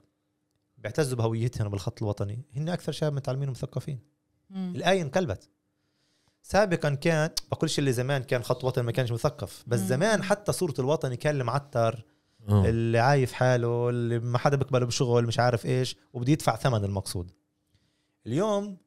[0.78, 4.00] بيعتزوا بهويتهم بالخط الوطني هن أكثر شباب متعلمين ومثقفين.
[4.52, 5.50] الآية انقلبت
[6.44, 9.88] سابقا كان بقولش اللي زمان كان خط وطني ما كانش مثقف بس مم.
[9.88, 12.06] زمان حتى صورة الوطني كان المعتر
[12.50, 12.66] آه.
[12.66, 17.32] اللي عايف حاله اللي ما حدا بيقبله بشغل مش عارف إيش وبده يدفع ثمن المقصود.
[18.28, 18.78] اليوم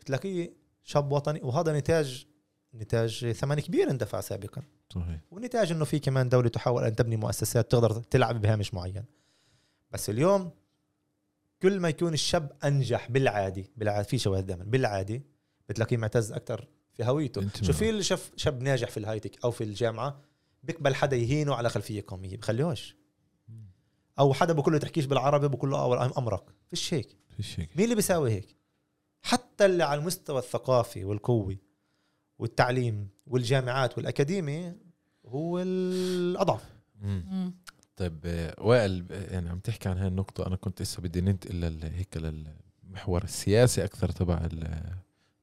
[0.00, 2.26] بتلاقيه شاب وطني وهذا نتاج
[2.74, 4.62] نتاج ثمن كبير اندفع سابقا.
[4.94, 5.20] صحيح.
[5.30, 9.04] ونتاج إنه في كمان دولة تحاول أن تبني مؤسسات تقدر تلعب بهامش معين.
[9.90, 10.50] بس اليوم
[11.62, 15.22] كل ما يكون الشاب أنجح بالعادي بالعادي في شواهد دائما بالعادي
[15.68, 17.42] بتلاقيه معتز أكثر في هويته.
[17.42, 18.00] انتماء.
[18.02, 20.22] شو في شاب ناجح في الهايتك أو في الجامعة؟
[20.66, 22.96] بيقبل حدا يهينه على خلفية قومية بخليهوش.
[24.18, 26.44] أو حدا بقول له تحكيش بالعربي بقول له آه أمرك.
[26.70, 27.16] فيش هيك.
[27.36, 27.76] فيش هيك.
[27.76, 28.56] مين اللي بيساوي هيك؟
[29.22, 31.58] حتى اللي على المستوى الثقافي والقوي
[32.38, 34.72] والتعليم والجامعات والأكاديمي
[35.26, 36.64] هو الأضعف.
[37.00, 37.54] مم.
[37.96, 43.24] طيب وائل يعني عم تحكي عن هاي النقطة أنا كنت لسه بدي ننتقل هيك للمحور
[43.24, 44.48] السياسي أكثر تبع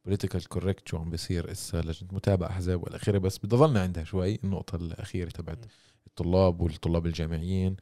[0.04, 4.04] ال political correct شو عم بيصير إسا لجنة متابعة أحزاب والأخيرة بس بدي ضلنا عندها
[4.04, 5.66] شوي النقطة الأخيرة تبعت.
[6.08, 7.76] الطلاب والطلاب الجامعيين.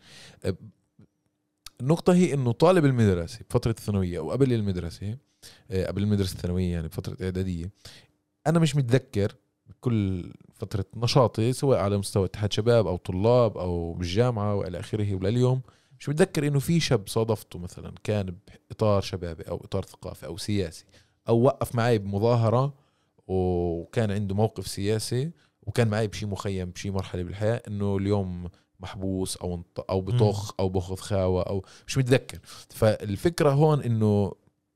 [1.81, 5.17] النقطة هي إنه طالب المدرسة بفترة الثانوية أو قبل المدرسة
[5.71, 7.71] آه، قبل المدرسة الثانوية يعني بفترة إعدادية
[8.47, 9.35] أنا مش متذكر
[9.67, 15.61] بكل فترة نشاطي سواء على مستوى اتحاد شباب أو طلاب أو بالجامعة وإلى آخره ولليوم.
[15.99, 18.35] مش متذكر إنه في شاب صادفته مثلا كان
[18.69, 20.85] بإطار شبابي أو إطار ثقافي أو سياسي.
[21.29, 22.73] أو وقف معي بمظاهرة
[23.27, 25.31] وكان عنده موقف سياسي
[25.67, 30.69] وكان معي بشي مخيم بشي مرحلة بالحياة إنه اليوم محبوس أو انط- أو بطخ أو
[30.69, 32.39] بأخذ خاوة أو مش متذكر.
[32.69, 34.31] فالفكرة هون إنه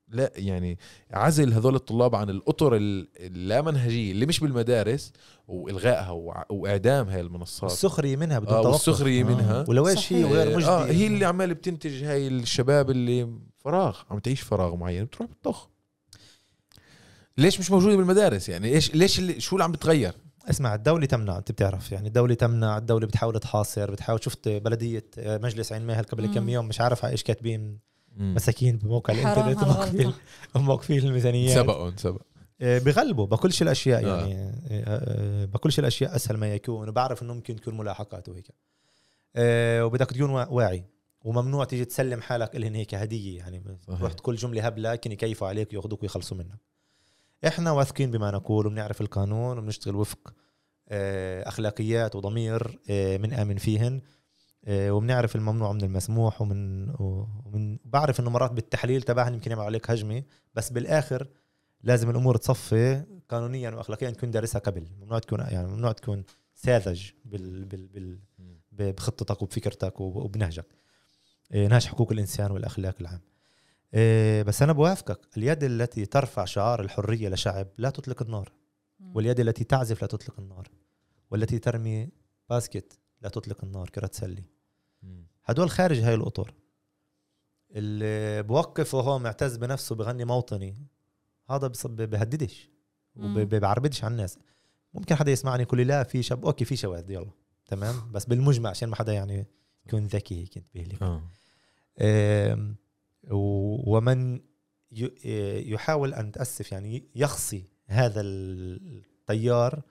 [0.10, 0.77] لا يعني
[1.12, 5.13] عزل هذول الطلاب عن الأطر ال- اللامنهجية اللي مش بالمدارس
[5.47, 6.12] وإلغائها
[6.49, 7.71] وإعدام هاي المنصات.
[7.71, 8.73] السخريه منها بدون آه توقف.
[8.88, 9.65] والسخرية منها.
[9.67, 10.23] ولو إيش هي.
[10.23, 10.67] غير مجدي.
[10.69, 15.69] آه هي اللي عمال بتنتج هاي الشباب اللي فراغ عم تعيش فراغ معين بتروح بتطخ
[17.37, 20.13] ليش مش موجودة بالمدارس يعني إيش ليش اللي شو اللي عم بتغير
[20.49, 25.73] اسمع الدولة تمنع أنت بتعرف يعني الدولة تمنع الدولة بتحاول تحاصر بتحاول شفت بلدية مجلس
[25.73, 26.33] عين ماهل قبل.
[26.33, 27.79] كم يوم مش عارف على إيش كاتبين.
[28.17, 29.63] مساكين بموقع الإنترنت.
[29.63, 30.13] موقفين
[30.55, 32.21] موقفين الميزانيات سبقهم سبق
[32.61, 34.07] آه، بغلبوا بكلش الأشياء آه.
[34.25, 38.47] يعني آه، آه، بكلش الأشياء أسهل ما يكون وبعرف إنه ممكن تكون ملاحقات وهيك
[39.35, 40.83] آه، وبدك تكون وا- واعي
[41.23, 43.63] وممنوع تيجي تسلم حالك لهن هيك هدية يعني.
[43.99, 46.59] تروح تقول جملة هبلة يمكن يكيفوا عليك وياخذوك ويخلصوا منك
[47.47, 50.34] إحنا واثقين بما نقول وبنعرف القانون وبنشتغل وفق
[50.89, 54.01] آه، أخلاقيات وضمير آه، بنآمن فيهن
[54.65, 56.89] آه، وبنعرف الممنوع من المسموح ومن
[57.45, 61.27] ومن بعرف إنه مرات بالتحليل تبعهم يمكن يعمل عليك هجمة بس بالآخر
[61.81, 64.88] لازم الأمور تصفي قانونيا واخلاقيا تكون دارسها قبل.
[65.01, 66.23] ممنوع تكون يعني ممنوع تكون
[66.55, 68.19] ساذج بال بال بال
[68.71, 70.65] بخطتك وبفكرتك وب- وبنهجك.
[71.51, 73.21] نهج حقوق الإنسان والأخلاق العام.
[73.21, 73.34] إيه،
[74.43, 78.51] بس أنا بوافقك اليد التي ترفع شعار الحرية لشعب لا تطلق النار
[79.13, 80.67] واليد التي تعزف لا تطلق النار
[81.31, 82.10] والتي ترمي
[82.49, 84.43] basket لا تطلق النار كرة سلة.
[85.45, 86.53] هدول خارج هاي الأطر.
[87.71, 90.75] اللي بوقف وهو معتز بنفسه بغني موطني
[91.49, 92.69] هذا بص- بهددش.
[93.15, 94.38] وبعربدش على الناس.
[94.93, 97.29] ممكن حدا يسمعني يقول لي لا في شاب okay في شواذ يلا
[97.65, 99.47] تمام؟ بس بالمجمع عشان ما حدا يعني
[99.88, 101.21] يكون ذكي هيك آه.
[102.01, 102.84] آم، و-
[103.31, 104.39] ومن
[105.71, 109.81] يحاول أنا متأسف يعني يخصي هذا التيار.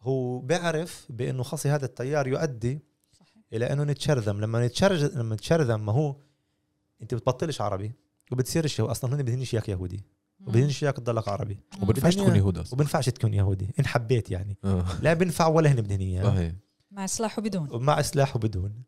[0.00, 2.80] هو بيعرف بأنه خصي هذا التيار يؤدي
[3.12, 3.42] صحيح.
[3.52, 4.40] إلى إنه نتشرذم.
[4.40, 6.16] لما نتشرذم لما نتشرذم ما هو
[7.02, 7.92] أنت بتبطلش عربي
[8.32, 10.04] وبتصيرش هو أصلا هن بدهنش إياك يهودي
[10.40, 11.60] وبدهنش إياك تضلك عربي.
[11.82, 12.74] وبنفعش تكون يهود أصلا.
[12.74, 13.70] وبنفعش تكون يهودي.
[13.78, 14.58] إن حبيت يعني.
[14.64, 14.86] آه.
[15.02, 16.54] لا بنفع ولا هن بدهن اياه صحيح.
[16.90, 17.70] مع سلاح وبدون.
[17.72, 18.82] ومع سلاح وبدون.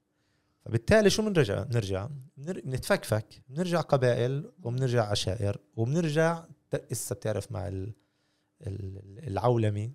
[0.68, 6.44] فبالتالي شو بنرجع بنرجع بنر- بنتفكفك بنرجع قبائل وبنرجع عشائر وبنرجع
[6.92, 7.92] إسا بتعرف مع ال-
[8.66, 9.90] ال- العولمة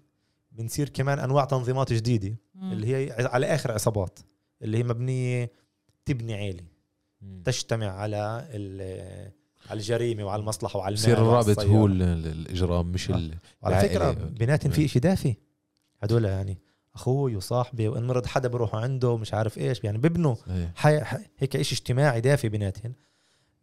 [0.51, 2.71] بنصير كمان أنواع تنظيمات جديدة مم.
[2.71, 4.19] اللي هي على آخر عصابات
[4.62, 5.51] اللي هي مبنية
[6.05, 6.63] تبني عيلة.
[7.43, 9.31] تجتمع على ال-
[9.69, 11.59] على الجريمة وعلى المصلحة وعلى المال بصير الرابط.
[11.59, 13.15] هو ال- ال- الإجرام مش آه.
[13.15, 13.36] ال...
[13.63, 13.89] على.
[13.89, 14.88] فكرة بيناتهم في.
[14.88, 15.36] شيء دافي
[15.99, 16.57] هدول يعني
[16.95, 20.71] أخوي وصاحبي وإن مرض حدا بروحوا عنده مش عارف إيش يعني بيبنوا صحيح.
[20.75, 21.01] حي...
[21.38, 22.93] هيك شيء اجتماعي دافي بيناتهم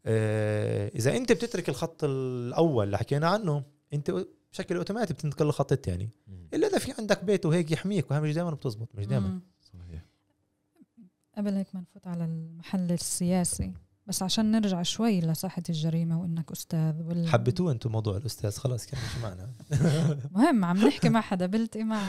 [0.06, 3.62] آه إذا أنت بتترك الخط الأول اللي حكينا عنه
[3.92, 6.10] أنت بشكل أوتوماتيك بتنتقل للخط الثاني.
[6.54, 9.40] إلا إذا في عندك بيت وهيك يحميك وهي مش دائما بتزبط مش دائما.
[9.60, 10.04] صحيح
[11.36, 13.72] قبل هيك ما نفوت على المحل السياسي
[14.10, 17.28] بس عشان نرجع شوي لساحة الجريمة وإنك أستاذ وال...
[17.28, 19.52] حبيتوه أنتم موضوع الأستاذ خلاص كان شو معنى؟
[20.36, 22.02] مهم عم نحكي مع حدا بلتقي مع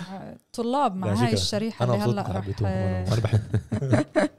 [0.54, 1.34] طلاب مع هاي.
[1.34, 2.30] الشريحة أنا اللي هلأ رح
[3.10, 3.42] أنا بحب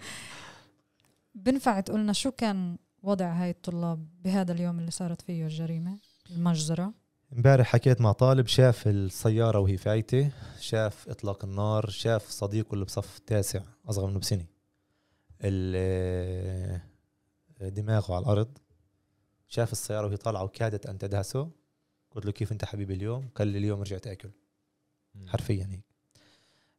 [1.35, 5.99] بنفع تقولنا شو كان وضع هاي الطلاب بهذا اليوم اللي صارت فيه الجريمة؟
[6.31, 6.93] المجزرة؟
[7.37, 13.19] امبارح حكيت مع طالب شاف السيارة وهي فايتة شاف إطلاق النار شاف صديقه اللي بصف
[13.19, 14.45] تاسع أصغر منه بسنة.
[15.41, 16.81] ال-
[17.69, 18.59] دماغه على الأرض
[19.49, 21.51] شاف السيارة وهي طالعة وكادت أن تدهسه.
[22.11, 24.31] قلت له كيف أنت حبيبي اليوم؟ قال لي اليوم رجعت أكل.
[25.15, 25.29] مم.
[25.29, 25.85] حرفيا هيك.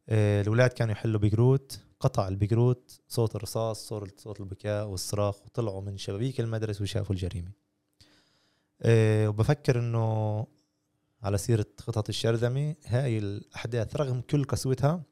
[0.08, 5.96] آه، الأولاد كانوا يحلوا بجروت قطع البجروت صوت الرصاص صوت صوت البكاء والصراخ وطلعوا من
[5.96, 7.50] شبابيك المدرسة وشافوا الجريمة.
[8.82, 10.46] آه، وبفكر إنه
[11.22, 15.02] على سيرة خطط الشرذمة هاي الأحداث رغم كل قسوتها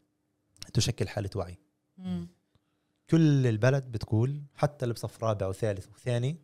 [0.75, 1.59] تشكل حالة وعي.
[1.99, 2.29] مم.
[3.11, 6.39] كل البلد بتقول حتى اللي بصف رابع وثالث وثاني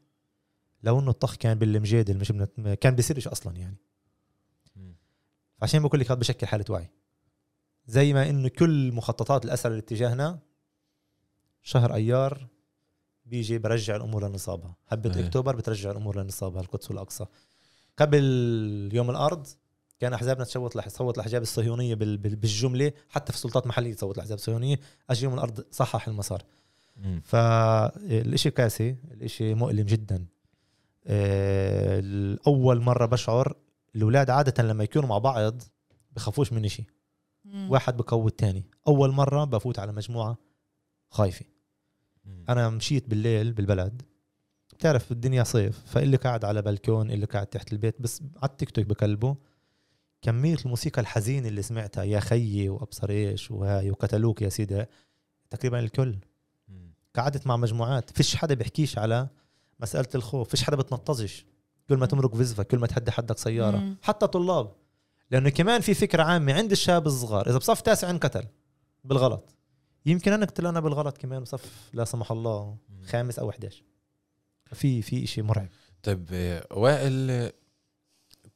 [0.82, 2.68] لو إنه الطخ كان بالمجادل مش بنت...
[2.80, 3.76] كان بيصيرش أصلا يعني.
[5.62, 6.90] عشان بقول لك هذا بشكل حالة وعي
[7.86, 10.38] زي ما إنه كل مخططات الاسرى اللي اتجاهنا
[11.62, 12.48] شهر أيار
[13.26, 15.26] بيجي برجع الأمور لنصابها هبة إيه.
[15.26, 17.26] أكتوبر بترجع الأمور لنصابها القدس والأقصى
[17.96, 19.46] قبل يوم الأرض
[20.00, 24.14] كان أحزابنا تصوت لح تصوت الأحزاب الصهيونية بال- بال- بالجملة حتى في سلطات محلية تصوت
[24.14, 24.80] الأحزاب الصهيونية.
[25.11, 26.42] اجى يوم الأرض صحح المسار.
[26.96, 27.20] مم.
[27.24, 30.26] فالإشي كاسي الإشي مؤلم جدا.
[31.06, 33.56] آه، الأول مرة بشعر
[33.96, 35.62] الأولاد عادة لما يكونوا مع بعض
[36.12, 36.84] بخافوش من إشي.
[37.44, 37.70] مم.
[37.70, 38.64] واحد بقوي التاني.
[38.88, 40.38] أول مرة بفوت على مجموعة
[41.11, 41.44] خايفة.
[42.24, 42.44] مم.
[42.48, 44.02] أنا مشيت بالليل بالبلد.
[44.78, 48.84] بتعرف الدنيا صيف فاللي قاعد على بلكون اللي قاعد تحت البيت بس على التيك توك
[48.87, 49.37] بكلبه.
[50.22, 54.85] كمية الموسيقى الحزينة اللي سمعتها يا خيي وأبصر إيش وهاي وقتلوك يا سيدي
[55.50, 56.16] تقريبا الكل.
[57.14, 59.28] قعدت مع مجموعات فيش حدا بيحكيش على
[59.81, 61.46] مسألة الخوف فيش حدا بتنطزش
[61.88, 62.07] كل ما.
[62.07, 63.96] تمرق فيزفا كل ما تهدي حدك سيارة مم.
[64.02, 64.72] حتى طلاب
[65.31, 68.46] لأنه كمان في فكرة عامة عند الشباب الصغار إذا بصف تاسع انقتل
[69.04, 69.54] بالغلط
[70.07, 72.76] يمكن أنا أقتل أنا بالغلط كمان بصف لا سمح الله.
[73.04, 73.83] خامس أو 11
[74.72, 75.68] في في شيء مرعب
[76.02, 76.26] طيب
[76.70, 77.50] وائل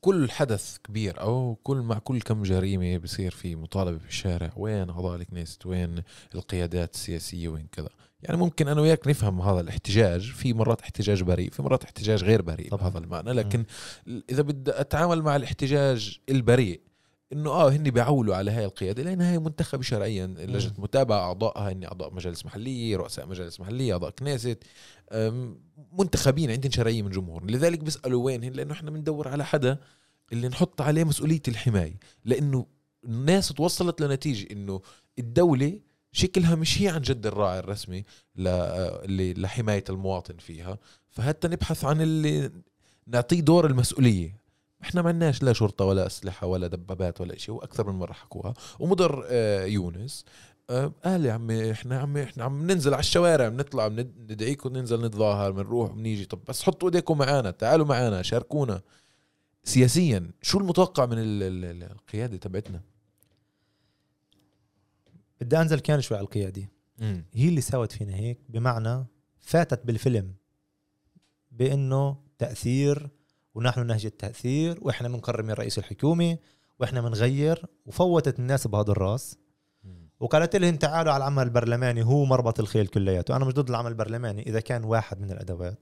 [0.04, 5.16] كل حدث كبير أو كل مع كل كم جريمة بصير في مطالبة بالشارع وين اعضاء
[5.16, 6.02] الكنيست؟ وين
[6.34, 7.88] القيادات السياسية؟ وين كذا؟
[8.22, 12.42] يعني ممكن أنا وياك نفهم هذا الاحتجاج في مرات احتجاج بريء في مرات احتجاج غير
[12.42, 12.88] بريء طبعاً.
[12.88, 13.64] بهذا المعنى لكن
[14.30, 16.80] إذا بدي أتعامل مع الاحتجاج البريء
[17.32, 21.84] إنه آه هن بيعولوا على هاي القيادة لأن هاي منتخبه شرعيا لجنة متابعة اعضائها هن
[21.84, 24.58] أعضاء مجالس محلية رؤساء مجالس محلية أعضاء كنيست
[25.12, 25.58] أم،
[25.98, 29.78] منتخبين عندهم شرعية من جمهور لذلك بيسألوا وين هن؟ لأنه إحنا بندور على حدا
[30.32, 31.98] اللي نحط عليه مسؤولية الحماية.
[32.24, 32.66] لأنه
[33.04, 34.80] الناس توصلت لنتيجة إنه
[35.18, 35.80] الدولة
[36.12, 38.04] شكلها مش هي عن جد الراعي الرسمي
[39.34, 40.78] لحماية المواطن فيها.
[41.10, 42.50] فحتى نبحث عن اللي
[43.06, 44.41] نعطيه دور المسؤولية.
[44.82, 48.54] إحنا ما عندناش لا شرطة ولا أسلحة ولا دبابات ولا شيء وأكثر من مره حكوها
[48.78, 50.24] ومدر آه، يونس
[50.70, 55.04] آه، قال يا عمي إحنا عمي إحنا عم ننزل على الشوارع بنطلع بند- ندعيكم ننزل
[55.06, 58.80] نتظاهر بنروح بنيجي طب بس حطوا إيديكم معنا تعالوا معنا شاركونا.
[59.64, 62.80] سياسيا شو المتوقع من ال- ال- ال- القيادة تبعتنا؟
[65.40, 66.68] بدي أنزل كان شوي على القيادة.
[67.34, 69.04] هي اللي سوت فينا هيك بمعنى
[69.40, 70.34] فاتت بالفيلم
[71.52, 73.08] بأنه تأثير
[73.54, 76.38] ونحن نهج التأثير وإحنا بنقرر من رئيس الحكومة
[76.80, 79.36] وإحنا بنغير وفوتت الناس بهذا الراس.
[80.20, 83.36] وقالت لهم تعالوا على العمل البرلماني هو مربط الخيل كلياته.
[83.36, 85.78] أنا مش ضد العمل البرلماني إذا كان واحد من الأدوات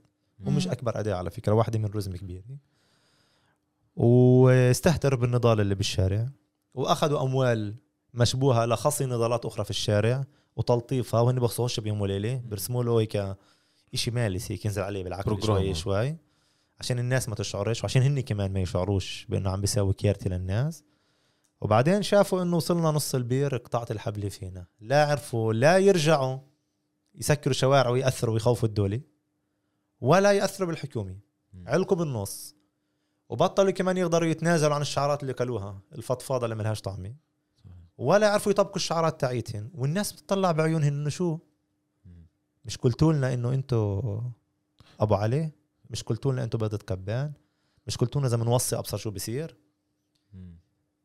[0.47, 0.69] ومش.
[0.69, 2.45] أكبر أداة على فكرة واحدة من رزمه كبيره
[3.97, 6.29] واستهتروا بالنضال اللي بالشارع
[6.75, 7.75] وأخذوا أموال
[8.15, 10.25] مشبوهة لخصي نضالات أخرى في الشارع
[10.57, 13.37] وتلطيفها وهن بخصوش بيوم وليلة بيرسموا له هيك
[13.95, 15.57] شيء مالس هيك ينزل عليه program.
[15.57, 16.17] شوي شوي.
[16.81, 20.85] عشان الناس ما تشعرش وعشان هن كمان ما يشعروش بأنه عم بيساوي كيرتي للناس.
[21.61, 24.67] وبعدين شافوا إنه وصلنا نص البير قطعت الحبل فينا.
[24.81, 26.39] لا عرفوا لا يرجعوا
[27.15, 29.01] يسكروا شوارع ويأثروا ويخوفوا الدولة
[30.01, 31.17] ولا يأثروا بالحكومة.
[31.67, 32.57] علقوا بالنص.
[33.29, 37.15] وبطلوا كمان يقدروا يتنازلوا عن الشعارات اللي قالوها الفضفاضة اللي ملهاش طعمة.
[37.99, 39.71] ولا يعرفوا يطبقوا الشعارات تاعيتهم.
[39.75, 41.39] والناس بتطلع بعيونهم إنه شو؟
[42.65, 44.21] مش قلتوا لنا إنه أنتوا
[45.01, 45.60] أبو علي؟
[45.91, 47.33] مش قلتوا لنا أنتوا بيضة كبان
[47.87, 49.57] مش قلتوا لنا إذا بنوصي أبصر شو بصير.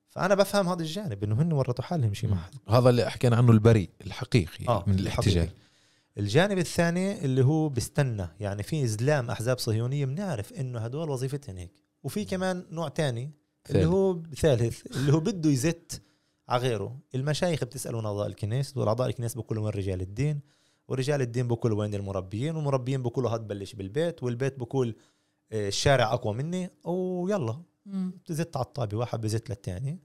[0.10, 3.90] فأنا بفهم هذا الجانب إنه هن ورطوا حالهم شيء حد هذا اللي حكينا عنه البريء
[4.06, 5.56] الحقيقي آه، من الاحتجاج الحقيقي.
[6.18, 11.72] الجانب الثاني اللي هو بيستنى يعني في زلام أحزاب صهيونية بنعرف إنه هدول وظيفتهم هيك.
[12.04, 13.32] وفي كمان نوع تاني
[13.70, 13.94] اللي ثالث.
[13.94, 16.02] هو ثالث اللي هو بده يزت
[16.50, 17.00] على غيره.
[17.16, 20.42] المشايخ بتسألون أعضاء الكنيس واعضاء الكنيس بقولوا وين رجال الدين.
[20.88, 24.96] ورجال الدين بقولوا وين المربيين؟ والمربيين بقولوا هاد بلش بالبيت والبيت بقول
[25.52, 27.62] آه، الشارع أقوى مني ويلا.
[27.86, 30.00] بتزت على الطابه واحد بزت للثاني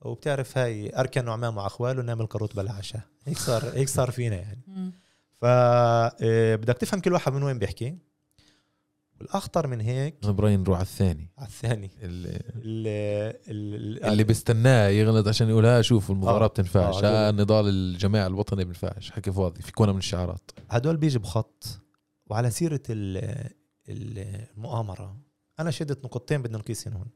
[0.00, 4.62] وبتعرف هاي اركن وعمام واخوال ونعمل كروت بلا عشاء هيك صار هيك صار فينا يعني.
[4.66, 4.92] مم.
[5.32, 7.98] ف آه، بدك تفهم كل واحد من وين بيحكي.
[9.24, 11.30] والاخطر من هيك إبراهيم نروح على الثاني.
[11.38, 11.90] على الثاني.
[12.02, 12.40] اللي,
[13.48, 16.62] اللي, اللي, بيستناه يغلط عشان يقول ها شوف المظاهرات آه.
[16.62, 17.04] بتنفعش.
[17.04, 20.50] آه، ها نضال الجماعة الوطني بنفعش حكي فاضي في كونة من الشعارات.
[20.70, 21.80] هدول بيجي بخط.
[22.26, 23.50] وعلى سيرة ال-
[23.88, 25.16] ال- المؤامرة
[25.60, 27.06] أنا شدت نقطتين بدنا نقيسهم هون.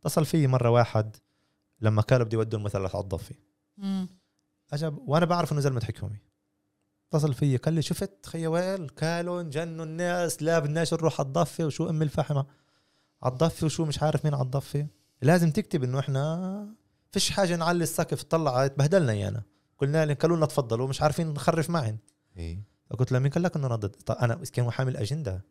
[0.00, 1.16] اتصل في مرة واحد
[1.80, 3.34] لما كانوا بده يودوا المثلث على الضفة.
[4.72, 6.16] اجى وأنا بعرف إنه زلمة حكومي
[7.10, 11.64] اتصل في قال لي شفت خي وائل كالوا جنوا الناس لا بدناش نروح على الضفة
[11.64, 12.46] وشو أم الفحمة.
[13.22, 14.86] على الضفة وشو مش عارف مين على الضفة.
[15.22, 16.74] لازم تكتب إنه إحنا
[17.10, 19.42] فيش حاجة نعلي السقف طلعت بهدلنا إيانا.
[19.78, 21.98] قلنا لهم قالوا لنا تفضلوا مش عارفين نخرف معهم.
[22.36, 22.62] إيه.
[22.90, 25.44] فقلت له مين قال لك إنه ضد طيب أنا كان حامل اجنده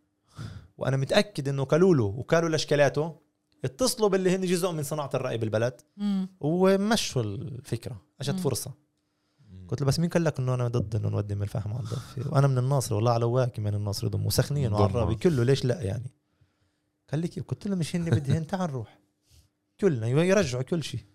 [0.77, 3.15] وأنا متأكد إنه قالوا له وقالوا لأشكالاته
[3.65, 5.81] اتصلوا باللي هن جزء من صناعة الرأي بالبلد.
[5.97, 6.29] مم.
[6.39, 8.37] ومشوا الفكرة أجت مم.
[8.37, 8.88] فرصة.
[9.69, 12.32] قلت له بس مين قال لك إنه أنا ضد إنه نودي من الفحم على الضفه
[12.32, 14.73] وأنا من الناصر والله على واكي من الناصر يضم وسخنين.
[14.73, 16.12] وعرابي كله ليش لا يعني؟
[17.12, 18.99] قال لي كيف قلت له مش هن بدهن تعال نروح.
[19.82, 21.05] كلنا يرجعوا كل شيء.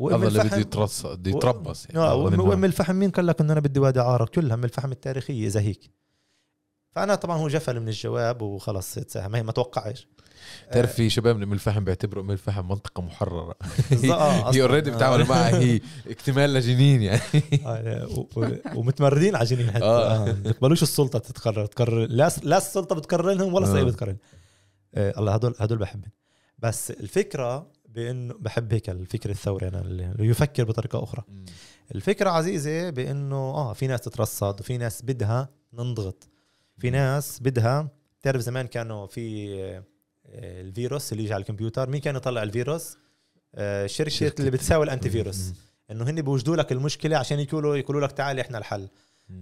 [0.00, 3.60] هذا اللي بده يترص بده يتربص يعني هذا وأم الفحم مين قال لك إنه أنا
[3.60, 5.90] بدي وادي عارة؟ كلها من الفحم التاريخية إذا هيك.
[6.90, 10.08] فأنا طبعا هو جفل من الجواب وخلص ما ما توقعش.
[10.72, 13.54] تعرف في شباب من الفحم بيعتبروا أم الفحم منطقة محررة
[14.10, 14.62] آه، هي.
[14.62, 14.90] اوريدي.
[14.90, 15.80] بتعامل معها هي
[16.10, 17.20] اكتمال لجنين يعني
[17.66, 20.28] آه، و- ومتمردين على جنين حتى آه.
[20.28, 20.32] آه.
[20.32, 23.64] بيقبلوش السلطة تتقرر تقرر لا لا السلطة بتقرر لهم ولا.
[23.66, 24.16] الصعيد بتقرر
[24.96, 26.10] الله هدول هدول بحبهم
[26.58, 31.22] بس الفكرة بإنه بحب هيك الفكر الثوري أنا اللي يفكر بطريقة أخرى
[31.94, 36.28] الفكرة عزيزة بإنه آه في ناس تترصد وفي ناس بدها ننضغط
[36.78, 37.88] في ناس بدها
[38.22, 39.82] تعرف زمان كانوا في
[40.34, 41.90] الفيروس اللي يجي على الكمبيوتر.
[41.90, 42.96] مين كان يطلع الفيروس؟
[43.54, 44.40] آه، شركة, شركة.
[44.40, 45.52] اللي بتساوي الانتي فيروس
[45.90, 48.88] إنه هن بيوجدوا لك المشكلة عشان يقولوا يقولوا لك تعال إحنا الحل.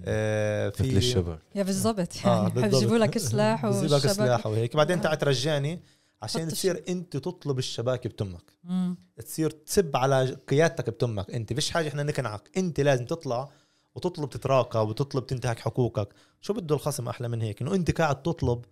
[0.05, 1.39] آه، مثل في الشبك.
[1.55, 1.99] يا بالضبط.
[1.99, 2.75] آه، يعني بالضبط.
[2.75, 4.77] حيجيبوا لك سلاح بيجيب لك سلاح وهيك.
[4.77, 5.81] بعدين تعال ترجاني
[6.23, 8.53] عشان تصير أنت تطلب الشباك بتمك.
[8.65, 8.97] مم.
[9.17, 11.31] تصير تسب على قيادتك بتمك.
[11.31, 12.51] أنت فيش حاجة إحنا نقنعك.
[12.57, 13.49] أنت لازم تطلع
[13.95, 16.09] وتطلب تتراقب وتطلب تنتهك حقوقك.
[16.41, 18.65] شو بده الخصم أحلى من هيك؟ إنه أنت قاعد تطلب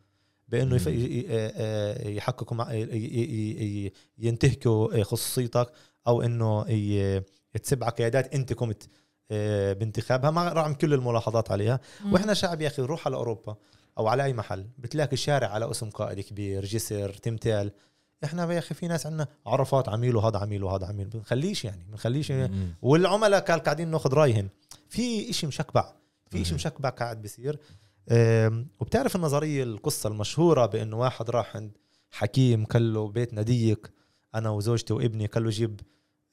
[0.50, 2.72] بأنه ي- آه، يحققوا مع...
[4.18, 5.72] ينتهكوا خصوصيتك
[6.06, 7.20] أو إنه ي...
[7.62, 8.88] تسب على قيادات أنت قمت
[9.30, 10.30] آه، بانتخابها.
[10.30, 11.80] ما رغم كل الملاحظات عليها.
[12.04, 12.12] مم.
[12.12, 13.56] وإحنا شعب يا أخي روح على أوروبا
[13.98, 17.72] أو على أي محل بتلاقي شارع على اسم قائد كبير جسر تمثال.
[18.24, 21.08] إحنا يا أخي في ناس عندنا عرفات عميل وهذا عميل وهذا عميل.
[21.08, 22.74] بنخليش يعني بنخليش مم.
[22.82, 24.48] والعملاء قاعدين ناخذ رأيهم.
[24.88, 25.92] في إشي مشكبع
[26.30, 26.56] في إشي مم.
[26.56, 27.58] مشكبع قاعد بيصير.
[28.80, 31.78] وبتعرف النظرية القصة المشهورة بأنه واحد راح عند
[32.10, 33.90] حكيم قال له بيتنا ضيق
[34.34, 35.80] أنا وزوجتي وابني قال له جيب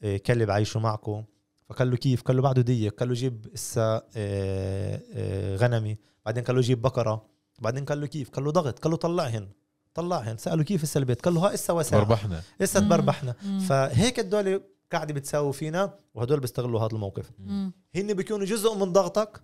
[0.01, 1.23] آه، كلب عايشه معكم.
[1.69, 5.97] فقال له كيف؟ قال له بعده ضيق قال له جيب إسا آه، آه، غنمي.
[6.25, 7.25] بعدين قال له جيب بقرة.
[7.59, 8.79] بعدين قال له كيف؟ قال له ضغط.
[8.79, 9.47] قال له طلعهن
[9.93, 10.37] طلعهن.
[10.37, 12.79] سألوا كيف إسا البيت؟ قال له ها إسا وسع ربحنا إسا.
[12.79, 13.35] تبربحنا.
[13.69, 14.61] فهيك هدول
[14.91, 17.31] قاعدة بتساوي فينا وهدول بيستغلوا هذا الموقف.
[17.39, 17.73] مم.
[17.95, 19.41] هن بيكونوا جزء من ضغطك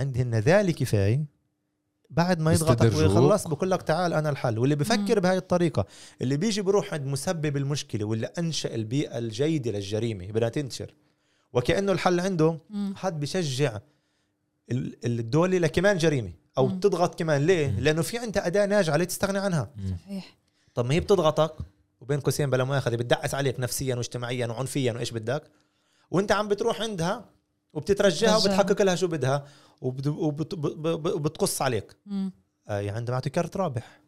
[0.00, 1.24] عندهن ذلك كفاية
[2.10, 2.94] بعد ما يضغطك.
[2.96, 5.20] ويخلص بقول لك تعال أنا الحل واللي بفكر.
[5.20, 5.86] بهاي الطريقة
[6.22, 10.94] اللي بيجي بروح عند مسبب المشكلة واللي أنشأ البيئة الجيدة للجريمة بدها تنتشر
[11.52, 12.58] وكأنه الحل عنده.
[12.96, 13.78] حد بشجع
[14.70, 16.80] ال- الدولة لكمان جريمة أو مم.
[16.80, 17.80] تضغط كمان ليه مم.
[17.80, 19.70] لأنه في عندها أداة ناجعة ليه تستغني عنها.
[19.90, 20.36] صحيح
[20.74, 21.54] طب ما هي بتضغطك
[22.00, 25.42] وبين قوسين بلا مؤاخذة بتدعس عليك نفسيا واجتماعيا وعنفيا وإيش بدك
[26.10, 27.24] وأنت عم بتروح عندها
[27.72, 28.54] وبتترجاها ترجاها.
[28.54, 29.46] وبتحقق لها شو بدها
[29.80, 31.96] وبتقص عليك.
[32.06, 32.32] مم.
[32.68, 34.00] آه يعني عندما اعطي كارت رابح.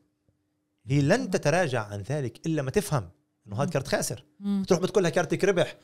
[0.87, 3.09] هي لن تتراجع عن ذلك إلا ما تفهم
[3.47, 3.71] إنه هذا.
[3.71, 4.25] كارت خاسر.
[4.41, 4.63] مم.
[4.63, 5.77] بتروح بتقول لها كارتك ربح.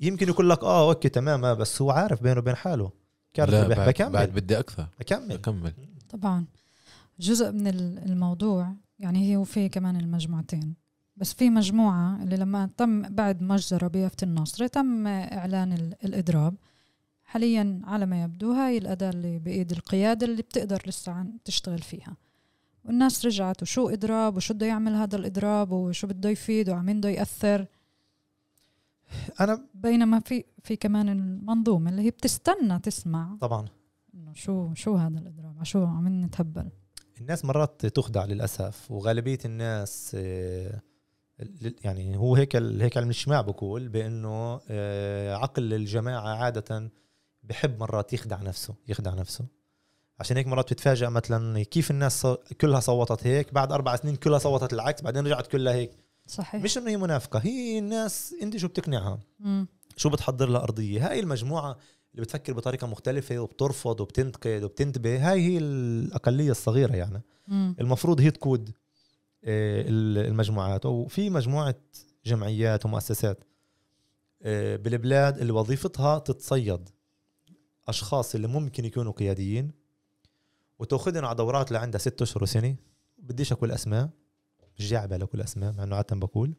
[0.00, 2.90] يمكن يقول لك آه okay تمام آه، بس هو عارف بينه وبين حاله.
[3.34, 4.12] كارت لا ربح بعد, بكمل.
[4.12, 4.86] بعد بدي أكثر.
[5.00, 5.32] بكمل.
[5.32, 5.72] اكمل
[6.10, 6.44] طبعا.
[7.20, 10.74] جزء من ال- الموضوع يعني هي وفي كمان المجموعتين.
[11.16, 16.54] بس في مجموعة اللي لما تم بعد مجزرة بيافة النصر تم إعلان ال- الإضراب.
[17.30, 22.16] حاليا على ما يبدو هاي الأداة اللي بإيد القيادة اللي بتقدر لسه عن تشتغل فيها.
[22.84, 27.66] والناس رجعت وشو إضراب وشو بده يعمل هذا الإضراب وشو بده يفيد وعمين بده يأثر.
[29.40, 33.68] أنا بينما في في كمان المنظومة اللي هي بتستنى تسمع طبعا.
[34.14, 36.68] إنه شو شو هذا الإضراب؟ شو عم نتهبل؟
[37.20, 40.80] الناس مرات تخدع للأسف وغالبية الناس آه،
[41.84, 46.90] يعني هو هيك هيك علم الاجتماع بقول بأنه آه، عقل الجماعة عادة
[47.42, 49.44] بحب مرات يخدع نفسه يخدع نفسه.
[50.20, 52.26] عشان هيك مرات بتتفاجئ مثلا كيف الناس
[52.60, 55.90] كلها صوتت هيك بعد أربع سنين كلها صوتت العكس بعدين رجعت كلها هيك.
[56.26, 56.62] صحيح.
[56.62, 59.66] مش إنه هي منافقة هي الناس أنت شو بتقنعها؟ مم.
[59.96, 61.76] شو بتحضر لها أرضية؟ هاي المجموعة
[62.14, 67.22] اللي بتفكر بطريقة مختلفة وبترفض وبتنتقد وبتنتبه هاي هي الأقلية الصغيرة يعني.
[67.48, 67.76] مم.
[67.80, 68.68] المفروض هي تقود
[69.44, 70.86] آه، ال- المجموعات.
[70.86, 71.74] وفي مجموعة
[72.26, 73.44] جمعيات ومؤسسات
[74.42, 76.88] آه، بالبلاد اللي وظيفتها تتصيد.
[77.88, 79.70] أشخاص اللي ممكن يكونوا قياديين
[80.78, 82.76] وتأخذهم على دورات لعندها ست أشهر وسنة.
[83.18, 84.10] بديش أقول أسماء
[84.78, 86.54] مش جاي على بالي أقول أسماء مع إنه عادة بقول.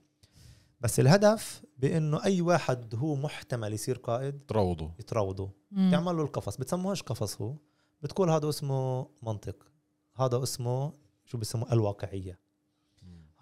[0.81, 5.91] بس الهدف بإنه أي واحد هو محتمل يصير قائد تروضوا يتراوضوا مم.
[5.91, 6.57] تعمل له القفص.
[6.57, 7.55] بتسموهاش قفص هو.
[8.01, 9.71] بتقول هذا اسمه منطق.
[10.15, 10.93] هذا اسمه
[11.25, 12.39] شو بسموه الواقعية.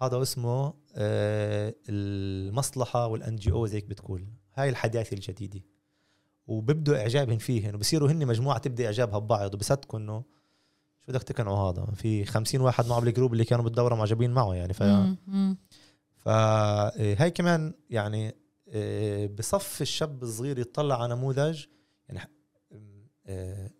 [0.02, 4.26] هذا اسمه آه المصلحة وال NGO هيك بتقول.
[4.54, 5.60] هاي الحداثة الجديدة.
[6.50, 10.24] وبيبدوا اعجابهم فيهن وبصيروا هن مجموعة تبدأ إعجابها ببعض وبصدقوا إنه
[11.06, 14.54] شو بدك تقنعوا هذا؟ في خمسين واحد معه بال group اللي كانوا بالدورة معجبين معه
[14.54, 14.72] يعني.
[14.72, 14.82] ف.
[16.16, 18.34] فهي كمان يعني
[18.68, 21.64] آه، بصف الشاب الصغير يطلع على نموذج
[22.08, 22.30] يعني
[23.26, 23.70] آه،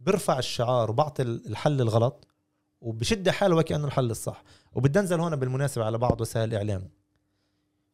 [0.00, 2.28] برفع الشعار وبعطي الحل الغلط
[2.80, 4.42] وبشد حاله وكأنه الحل الصح.
[4.72, 6.90] وبتنزل هون بالمناسبة على بعض وسائل الإعلام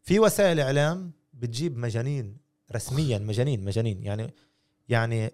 [0.02, 2.41] في وسائل إعلام بتجيب مجانين
[2.74, 4.02] رسميا مجانين مجانين.
[4.02, 4.34] يعني
[4.88, 5.30] يعني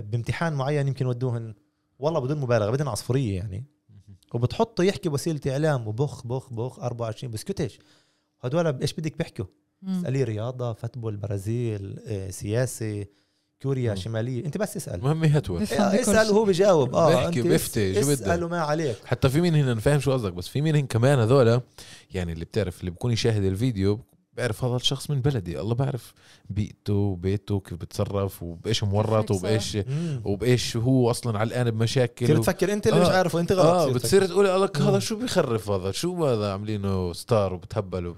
[0.00, 1.54] بامتحان معين يمكن ودوهن
[1.98, 3.64] والله بدون مبالغة بدون عصفورية يعني.
[4.34, 7.78] وبتحطه يحكي بوسيله إعلام وبخ بخ بخ 24 بسكتش
[8.40, 9.44] هدول إيش بدك بيحكوا.
[9.88, 13.04] اسألي رياضة فتبول برازيل آه، سياسة
[13.62, 13.96] كوريا مم.
[13.96, 14.44] شمالية.
[14.46, 14.94] أنت بس اسأل.
[14.94, 16.30] المهم آه، بكل اسأل.
[16.30, 16.94] وهو بجاوب.
[16.94, 18.96] آه بيحكي بيفتي، شو؟ اسأل وما عليك.
[19.04, 21.60] حتى في مين هنا فاهم شو قصدك بس في مين هن كمان هذول
[22.14, 24.00] يعني اللي بتعرف اللي بكون يشاهد الفيديو
[24.36, 26.12] بعرف هذا الشخص من بلدي الله بعرف
[26.50, 29.30] بيئته وبيته كيف بتصرف وبإيش مورط.
[29.30, 29.78] وبإيش.
[30.24, 32.42] وبإيش هو أصلا علقان بمشاكل و...
[32.42, 33.16] تفكر أنت اللي مش آه.
[33.16, 34.26] عارف وأنت غلط آه تصير بتصير.
[34.26, 34.98] تقول لك هذا.
[34.98, 38.14] شو بيخرف هذا شو هذا عاملينه ستار وبتهبلوا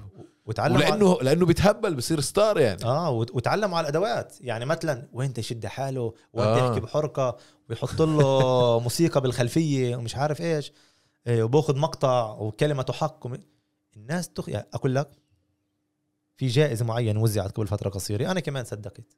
[0.47, 5.09] وتعلم على- ولأنه لأنه بيتهبل بصير ستار يعني آه وت- وتعلموا على الأدوات يعني مثلا
[5.13, 6.69] وين يشد حاله وين آه.
[6.69, 7.37] يحكي بحركة
[7.71, 10.73] ويحط له موسيقى بالخلفية ومش عارف إيش
[11.27, 13.27] إيه وباخذ مقطع وكلمه حق.
[13.97, 14.49] الناس تخ...
[14.49, 15.11] يعني أقول لك
[16.39, 18.31] في جائزة معينة وزعت قبل فترة قصيرة.
[18.31, 19.17] أنا كمان صدقت.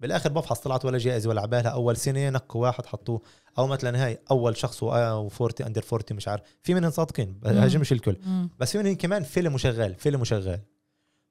[0.00, 1.70] بالآخر بفحص طلعت ولا جائزة ولا عبالها.
[1.70, 3.22] أول سنة نقوا واحد حطوه.
[3.58, 6.42] أو مثلا هاي أول شخص و40 أندر 40 مش عارف.
[6.62, 8.16] في منهم صادقين بهاجمش الكل.
[8.26, 8.50] مم.
[8.58, 10.60] بس في منهم كمان فيلم وشغال فيلم وشغال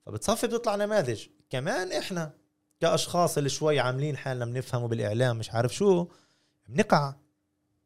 [0.05, 1.25] فبتصفي بتطلع نماذج.
[1.49, 2.33] كمان إحنا
[2.79, 6.07] كأشخاص اللي شوي عاملين حالنا بنفهموا بالإعلام مش عارف شو
[6.69, 7.13] بنقع.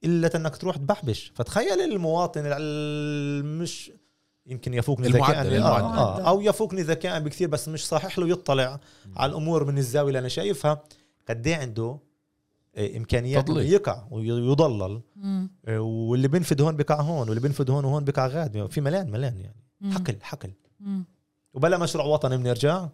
[0.04, 1.32] إلا انك تروح تبحبش.
[1.36, 3.92] فتخيل المواطن ال- مش
[4.50, 5.62] يمكن يفوقني ذكاء.
[5.62, 8.80] آه آه أو يفوقني ذكاء بكثير بس مش صحيح له يطلع
[9.18, 10.84] على الأمور من الزاوية اللي أنا شايفها
[11.30, 12.00] قد إيه عنده
[12.76, 13.74] آه، إمكانيات تضليل.
[13.74, 15.50] يقع ويضلل مم.
[15.66, 19.38] آه، واللي بينفد هون بقع هون واللي بينفد هون وهون بقع غاد في ملان ملان
[19.40, 19.92] يعني مم.
[19.92, 21.04] حقل حقل مم.
[21.54, 22.88] وبلا مشروع وطني بنرجع.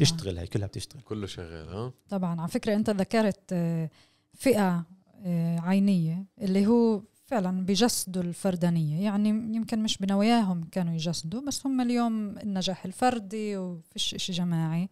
[0.00, 3.90] تشتغل هي كلها بتشتغل كله شغال ها طبعا على فكرة أنت ذكرت آه،
[4.34, 4.84] فئة
[5.24, 9.04] آه، عينية اللي هو فعلا بيجسدوا الفردانية.
[9.04, 14.88] يعني يمكن مش بنواياهم كانوا يجسدوا بس هم اليوم النجاح الفردي وفيش إشي جماعي.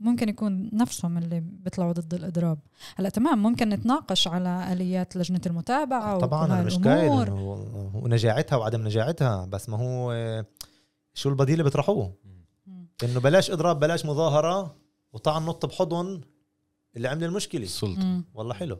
[0.00, 2.58] ممكن يكون نفسهم اللي بيطلعوا ضد الإضراب.
[2.96, 7.30] هلأ تمام ممكن نتناقش على آليات لجنة المتابعة طبعا وكل أنا مش قايل
[7.94, 10.46] ونجاعتها وعدم نجاعتها بس ما هو آه،
[11.14, 12.14] شو البديل اللي بيطرحوه.
[13.04, 14.76] إنه بلاش إضراب بلاش مظاهرة
[15.12, 16.20] وطعن نط بحضن
[16.98, 18.24] اللي عمل المشكلة السلطه مم.
[18.34, 18.78] والله حلو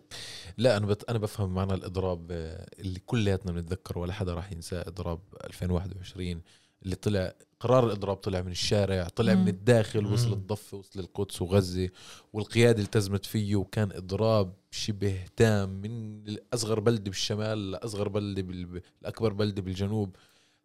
[0.59, 1.11] لا أنا بت...
[1.11, 6.41] أنا بفهم معنى الإضراب آه، اللي كلياتنا بنتذكره ولا حدا راح ينساه إضراب 2021
[6.83, 9.43] اللي طلع قرار الإضراب طلع من الشارع طلع مم.
[9.43, 10.07] من الداخل.
[10.07, 11.89] وصل الضفة وصل القدس وغزة
[12.33, 16.23] والقيادة التزمت فيه وكان إضراب شبه تام من
[16.55, 18.83] اصغر بلده بالشمال لأصغر بلده بال...
[19.03, 20.17] الأكبر بلده بالجنوب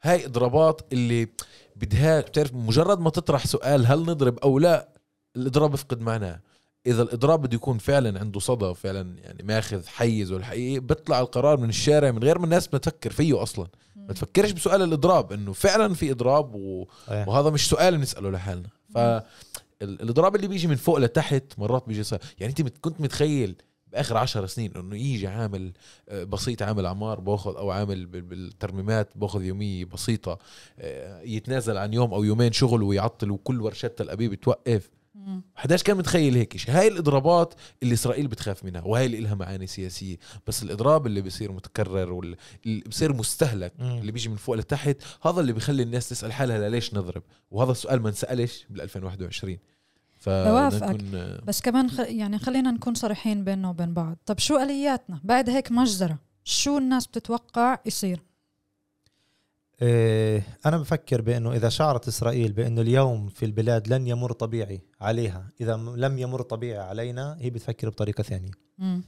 [0.01, 1.27] هاي إضرابات اللي
[1.75, 4.89] بدها بتعرف مجرد ما تطرح سؤال هل نضرب أو لا
[5.35, 6.39] الإضراب بفقد معناه
[6.87, 11.69] إذا الإضراب بده يكون فعلا عنده صدى فعلا يعني ماخذ حيز والحقيقي بيطلع القرار من
[11.69, 13.67] الشارع من غير ما الناس ما تفكر فيه أصلا.
[13.95, 16.87] ما تفكرش بسؤال الإضراب إنه فعلا في إضراب و...
[17.27, 18.69] وهذا مش سؤال نسأله لحالنا.
[18.93, 19.21] ف ال-
[19.81, 22.19] الإضراب اللي بيجي من فوق لتحت مرات بيجي صار.
[22.39, 23.55] يعني أنت مت- كنت متخيل
[23.91, 25.73] بآخر عشر سنين إنه يجي عامل
[26.09, 30.39] آه، بسيط عامل أعمار باخذ أو عامل بال- بالترميمات باخذ يومية بسيطة
[30.79, 34.89] آه، يتنازل عن يوم أو يومين شغل ويعطل وكل ورشات تل أبيب توقف.
[35.55, 36.75] حداش كان متخيل هيك شيء.
[36.75, 37.53] هاي الإضرابات
[37.83, 40.17] اللي إسرائيل بتخاف منها وهاي اللي لها معاني سياسية.
[40.47, 43.97] بس الإضراب اللي بيصير متكرر واللي بيصير مستهلك مم.
[43.97, 48.01] اللي بيجي من فوق لتحت هذا اللي بيخلي الناس تسأل حالها ليش نضرب؟ وهذا السؤال
[48.01, 49.57] ما انسالش بال 2021
[50.17, 50.83] ف بوافقك.
[50.83, 51.99] نكون بس كمان خ...
[51.99, 54.17] يعني خلينا نكون صريحين بيننا وبين بعض.
[54.25, 56.17] طب شو آلياتنا؟ بعد هيك مجزرة.
[56.43, 58.19] شو الناس بتتوقع يصير؟
[59.83, 65.49] إيه، أنا بفكر بأنه إذا شعرت إسرائيل بأنه اليوم في البلاد لن يمر طبيعي عليها
[65.61, 68.51] إذا م- لم يمر طبيعي علينا هي بتفكر بطريقة ثانية.
[68.77, 69.03] مم.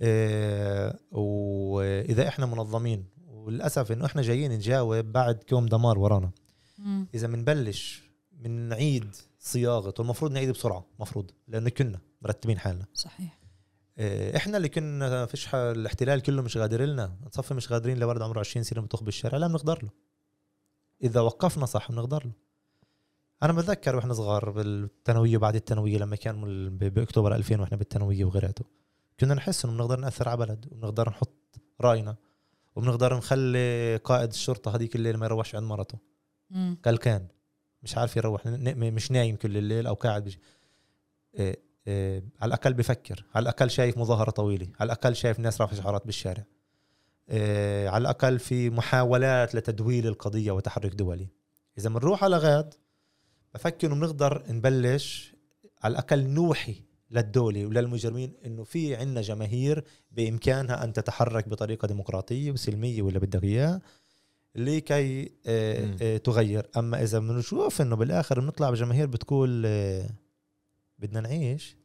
[0.00, 6.30] إيه، وإذا إحنا منظمين وللأسف إنه إحنا جايين نجاوب بعد كوم دمار ورانا.
[6.78, 7.06] مم.
[7.14, 8.02] إذا بنبلش
[8.40, 12.84] من نعيد صياغة والمفروض نعيد بسرعة مفروض لأنه كنا مرتبين حالنا.
[12.94, 13.38] صحيح.
[13.98, 18.40] إيه، إحنا اللي كنا فيش الاحتلال كله مش غادر لنا نصفي مش غادرين لولد عمره
[18.40, 19.90] 20 سنة بتخ بالشارع لا بنقدر له.
[21.02, 22.32] إذا وقفنا صح بنقدر له.
[23.42, 28.64] أنا بتذكر وإحنا صغار بالثانوية بعد الثانوية لما كان بأكتوبر 2000 وإحنا بالثانوية وغيراته
[29.20, 32.16] كنا نحس إنه بنقدر نأثر على بلد وبنقدر نحط رأينا
[32.76, 35.98] وبنقدر نخلي قائد الشرطة هذيك الليل ما يروحش عند مرته.
[36.84, 37.28] قال كان
[37.82, 40.36] مش عارف يروح مش نايم كل الليل أو قاعد بج...
[41.38, 45.82] إيه إيه على الأقل بفكر على الأقل شايف مظاهرة طويلة على الأقل شايف ناس رافعة
[45.82, 46.44] شعارات بالشارع.
[47.88, 51.28] على الأقل في محاولات لتدويل القضية وتحرك دولي
[51.78, 52.74] إذا بنروح على غاد
[53.54, 55.34] بفكر إنه بنقدر نبلش
[55.82, 56.74] على الأقل نوحي
[57.10, 63.80] للدولة وللمجرمين إنه في عندنا جماهير بإمكانها أن تتحرك بطريقة ديمقراطية وسلمية ولا بدك اياه
[64.54, 65.96] لكي آه،.
[66.02, 70.10] آه، تغير أما إذا بنشوف إنه بالآخر بنطلع بجماهير بتقول آه،
[70.98, 71.76] بدنا نعيش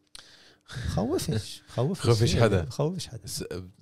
[0.65, 2.01] خوفش خوفش.
[2.01, 2.65] خوفش حدا.
[2.69, 3.21] خوفش حدا.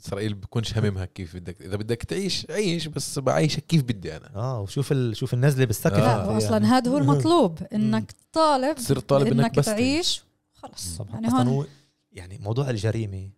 [0.05, 4.35] إسرائيل بكونش هممها كيف بدك إذا بدك تعيش عيش بس بعيشك كيف بدي أنا.
[4.35, 5.17] آه وشوف ال...
[5.17, 6.25] شوف النزلة بالسقف آه.
[6.25, 10.23] لا واصلا هذا هو المطلوب إنك طالب تصير طالب إنك إنك بس تعيش.
[10.53, 10.97] خلص.
[10.97, 11.47] طبعا يعني أصلا هون.
[11.47, 11.65] هو
[12.11, 13.29] يعني موضوع الجريمة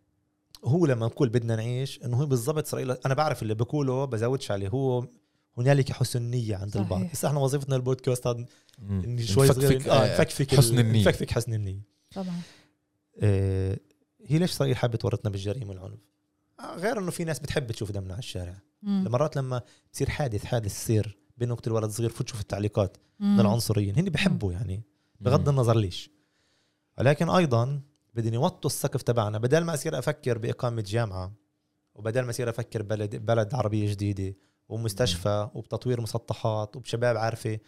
[0.66, 4.70] هو لما نقول بدنا نعيش إنه هو بالضبط إسرائيل أنا بعرف اللي بقوله بزودش عليه
[4.70, 5.08] هو
[5.58, 6.84] هنالك حسن نيه عند صحيح.
[6.84, 8.28] البعض بس إحنا وظيفتنا البودكاست
[9.20, 11.02] شوي صغير آه آه، نفكفك حسن ال- النية.
[11.02, 11.82] نفكفك حسن النية.
[12.16, 12.40] طبعا.
[13.20, 13.80] آه
[14.26, 16.00] هي ليش اسرائيل حابة تورطنا بالجريمة والعنف؟
[16.60, 18.62] آه غير إنه في ناس بتحب تشوف دمنا على الشارع.
[18.82, 19.04] مم.
[19.04, 19.62] مرات لما
[19.94, 23.40] بصير حادث حادث يصير بينه وقت الولد صغير فوت شوف التعليقات من.
[23.40, 24.84] العنصريين هن بحبوا يعني.
[25.20, 26.10] بغض النظر ليش.
[26.98, 27.82] ولكن أيضا
[28.14, 29.38] بدهم يوطوا السقف تبعنا.
[29.38, 31.34] بدل ما أصير أفكر بإقامة جامعة
[31.96, 34.36] وبدل ما أصير أفكر بلد بلد عربية جديدة
[34.70, 37.60] ومستشفى وبتطوير مسطحات وبشباب عارفة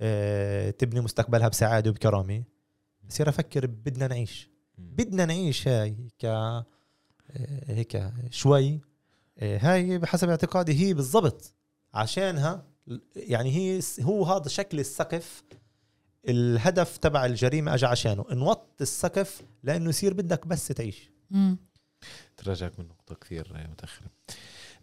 [0.00, 2.44] آه، تبني مستقبلها بسعادة وبكرامة
[3.08, 4.50] بصير أفكر بدنا نعيش.
[4.78, 6.64] بدنا نعيش هاي ك آه،
[7.66, 8.80] هيك شوي.
[9.38, 11.54] آه، هاي بحسب اعتقادي هي بالضبط.
[11.94, 12.66] عشانها
[13.16, 15.42] يعني هي هو هذا شكل السقف
[16.28, 18.24] الهدف تبع الجريمة اجى عشانه.
[18.30, 21.10] نوط السقف لأنه يصير بدك بس تعيش.
[22.36, 24.06] تراجعك من نقطة كثير آه، متأخرة.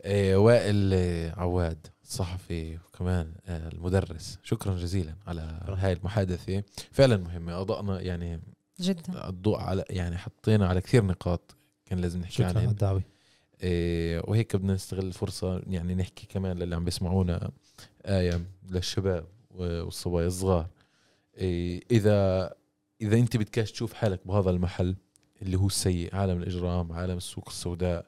[0.01, 0.93] آه، وائل
[1.37, 4.39] عواد الصحفي وكمان آه، المدرس.
[4.43, 6.63] شكرا جزيلا على هاي المحادثة.
[6.91, 7.61] فعلا مهمة.
[7.61, 8.41] أضأنا يعني
[8.80, 9.30] جدا.
[9.30, 11.55] الضوء على يعني حطينا على كثير نقاط
[11.86, 13.03] كان لازم نحكي شكرا على الدعوه
[13.63, 17.51] إيه وهيك بدنا نستغل الفرصة يعني نحكي كمان للي عم بيسمعونا
[18.05, 20.67] آية للشباب والصبايا الصغار.
[21.38, 22.53] إيه إذا
[23.01, 24.95] إذا أنت بدكاش تشوف حالك بهذا المحل
[25.41, 28.05] اللي هو السيء عالم الإجرام عالم السوق السوداء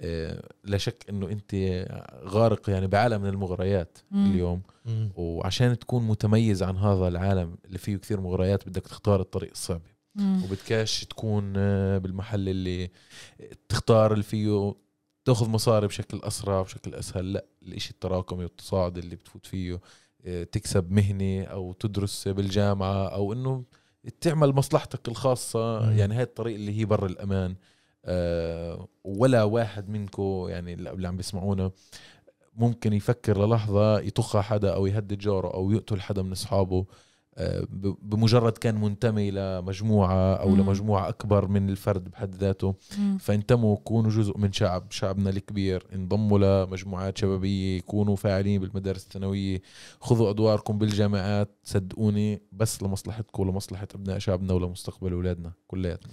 [0.00, 1.54] إيه لا شك أنه أنت
[2.24, 4.30] غارق يعني بعالم من المغريات مم.
[4.30, 4.62] اليوم.
[5.16, 9.80] وعشان تكون متميز عن هذا العالم اللي فيه كثير مغريات بدك تختار الطريق الصعب.
[10.16, 10.44] مم.
[10.44, 12.90] وبدكاش تكون آه، بالمحل اللي
[13.68, 14.74] تختار اللي فيه
[15.24, 19.80] تاخذ مصاري بشكل أسرع بشكل أسهل لا الإشي التراكمي والتصاعد اللي بتفوت فيه
[20.24, 23.64] آه، تكسب مهنة أو تدرس بالجامعة أو إنه
[24.20, 25.98] تعمل مصلحتك الخاصة مم.
[25.98, 27.56] يعني هاي الطريق اللي هي بر الأمان
[28.04, 31.70] آه، ولا واحد منكم يعني اللي عم بيسمعونا
[32.54, 36.86] ممكن يفكر للحظة يطخ حدا أو يهدد جاره أو يقتل حدا من أصحابه
[38.02, 40.60] بمجرد كان منتمي لمجموعة أو مم.
[40.60, 42.74] لمجموعة أكبر من الفرد بحد ذاته.
[42.98, 43.18] مم.
[43.18, 45.86] فانتموا كونوا جزء من شعب شعبنا الكبير.
[45.94, 49.62] انضموا لمجموعات شبابية يكونوا فاعلين بالمدارس الثانوية.
[50.00, 51.58] خذوا أدواركم بالجامعات.
[51.62, 56.12] صدقوني بس لمصلحتكم ولمصلحة أبناء شعبنا ولمستقبل أولادنا كلياتنا.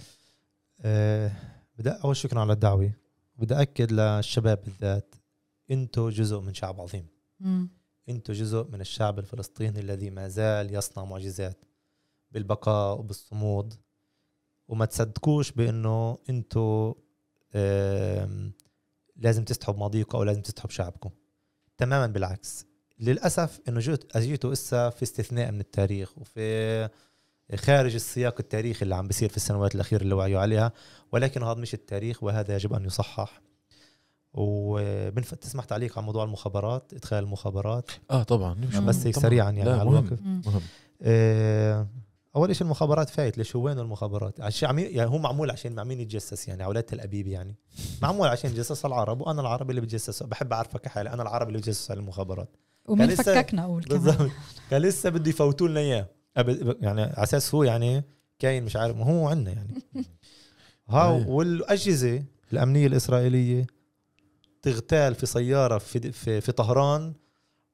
[0.80, 1.32] أه
[1.78, 2.92] بدي أول شكرا على الدعوة.
[3.36, 5.14] بدي أكد للشباب بالذات
[5.70, 7.06] أنتم جزء من شعب عظيم.
[7.40, 7.68] مم.
[8.08, 11.64] أنتم جزء من الشعب الفلسطيني الذي ما زال يصنع معجزات
[12.30, 13.74] بالبقاء وبالصمود.
[14.68, 16.94] وما تصدقوش بأنه أنتوا
[17.54, 18.52] آم،
[19.16, 21.10] لازم تستحوا بماضيكم أو لازم تستحوا بشعبكم
[21.78, 22.66] تماما بالعكس.
[23.00, 26.88] للأسف إنه جيت اجيتوا إسا في استثناء من التاريخ وفي
[27.56, 30.72] خارج السياق التاريخي اللي عم بيصير في السنوات الأخيرة اللي وعيوا عليها
[31.12, 33.40] ولكن هذا مش التاريخ وهذا يجب أن يصحح.
[34.34, 38.54] وبنف تسمح تعليق على موضوع المخابرات إدخال المخابرات؟ آه طبعا.
[38.54, 39.28] بس هيك طبعاً.
[39.28, 40.18] سريعا يعني لا على مهم.
[40.24, 40.42] مم.
[40.46, 40.60] مهم.
[41.02, 41.86] آه،
[42.36, 45.84] أول شيء المخابرات فايت ليش؟ هو وين المخابرات؟ عشان عم يعني هو معمول عشان مع
[45.84, 47.56] مين يتجسس يعني أولاد تل ابيب يعني.
[48.02, 51.90] معمول عشان يتجسس العرب وأنا العربي اللي بتجسس بحب أعرفك حالي أنا العربي اللي بتجسس
[51.90, 52.56] على المخابرات.
[52.88, 54.00] ومين فككنا أقول كمان.
[54.02, 54.30] بالضبط.
[54.70, 56.06] كان لسه بده يفوتوا لنا إياه.
[56.80, 58.04] يعني على أساس هو يعني
[58.38, 59.74] كاين مش عارف ما هو عندنا يعني.
[60.88, 61.26] ها أيه.
[61.26, 63.66] والأجهزة الأمنية الإسرائيلية
[64.64, 67.14] تغتال في سيارة في في, في طهران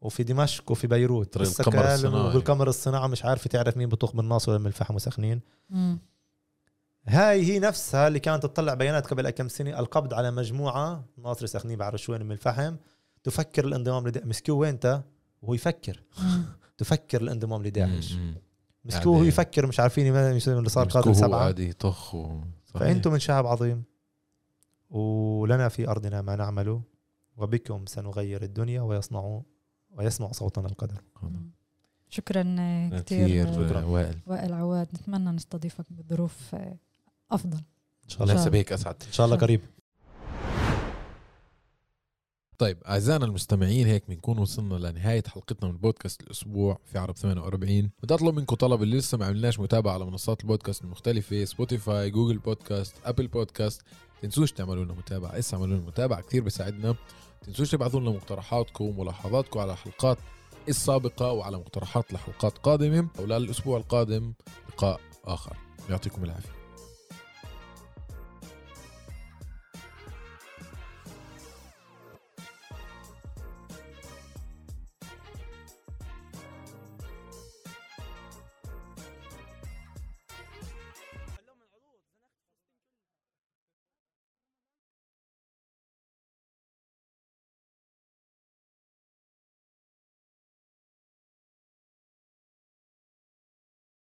[0.01, 1.33] وفي دمشق وفي بيروت.
[1.35, 2.33] طريق لسه القمر كان الصناعي.
[2.33, 3.09] بالقمر الصناعي.
[3.09, 5.41] مش عارفه تعرف مين بطوخ من الناصر ولا من الفحم وسخنين.
[7.07, 9.79] هاي هي نفسها اللي كانت تطلع بيانات قبل كم سنة.
[9.79, 12.77] القبض على مجموعة ناصر سخنين بعرف شو وين من الفحم.
[13.25, 14.27] تفكر الانضمام لداعش.
[14.27, 15.03] مسكوه وين انت
[15.43, 16.03] وهو يفكر.
[16.79, 18.15] تفكر الانضمام لداعش.
[18.85, 19.67] مسكوه يعني- هو يفكر.
[19.67, 21.41] مش عارفين اللي صار قاتل هو سبعة.
[21.41, 22.41] قاعد يطخ و...
[22.65, 23.83] فأنتم من شعب عظيم.
[24.91, 26.81] ولنا في أرضنا ما نعمل
[27.37, 29.43] وبكم سنغير الدنيا ويصنع
[29.91, 31.03] ويسمع صوتنا القدر.
[32.09, 32.43] شكرا
[32.99, 33.49] كثير.
[33.49, 34.19] آه، وائل.
[34.27, 34.89] وائل عواد.
[34.95, 36.77] نتمنى نستضيفك بظروف آه،
[37.31, 37.59] أفضل.
[38.05, 38.49] إن شاء الله.
[38.49, 38.97] بهيك أسعد.
[39.07, 39.61] إن شاء الله قريب.
[42.59, 48.15] طيب أعزائنا المستمعين هيك بنكون وصلنا لنهاية حلقتنا من بودكاست الأسبوع في عرب 48 بدي
[48.15, 52.95] أطلب منكم طلب اللي لسه ما عملناش متابعة على منصات البودكاست المختلفة Spotify Google Podcast
[53.05, 53.83] Apple Podcast
[54.23, 55.39] تنسوش تعملوا لنا متابعة.
[55.39, 56.95] اسا اعملوا لنا متابعه كثير بيساعدنا.
[57.43, 60.19] تنسوش تبعثوا لنا مقترحاتكم وملاحظاتكم على الحلقات
[60.69, 63.09] السابقة وعلى مقترحات لحلقات قادمة.
[63.19, 64.33] وللاسبوع القادم
[64.69, 65.57] لقاء آخر.
[65.91, 66.60] يعطيكم العافية.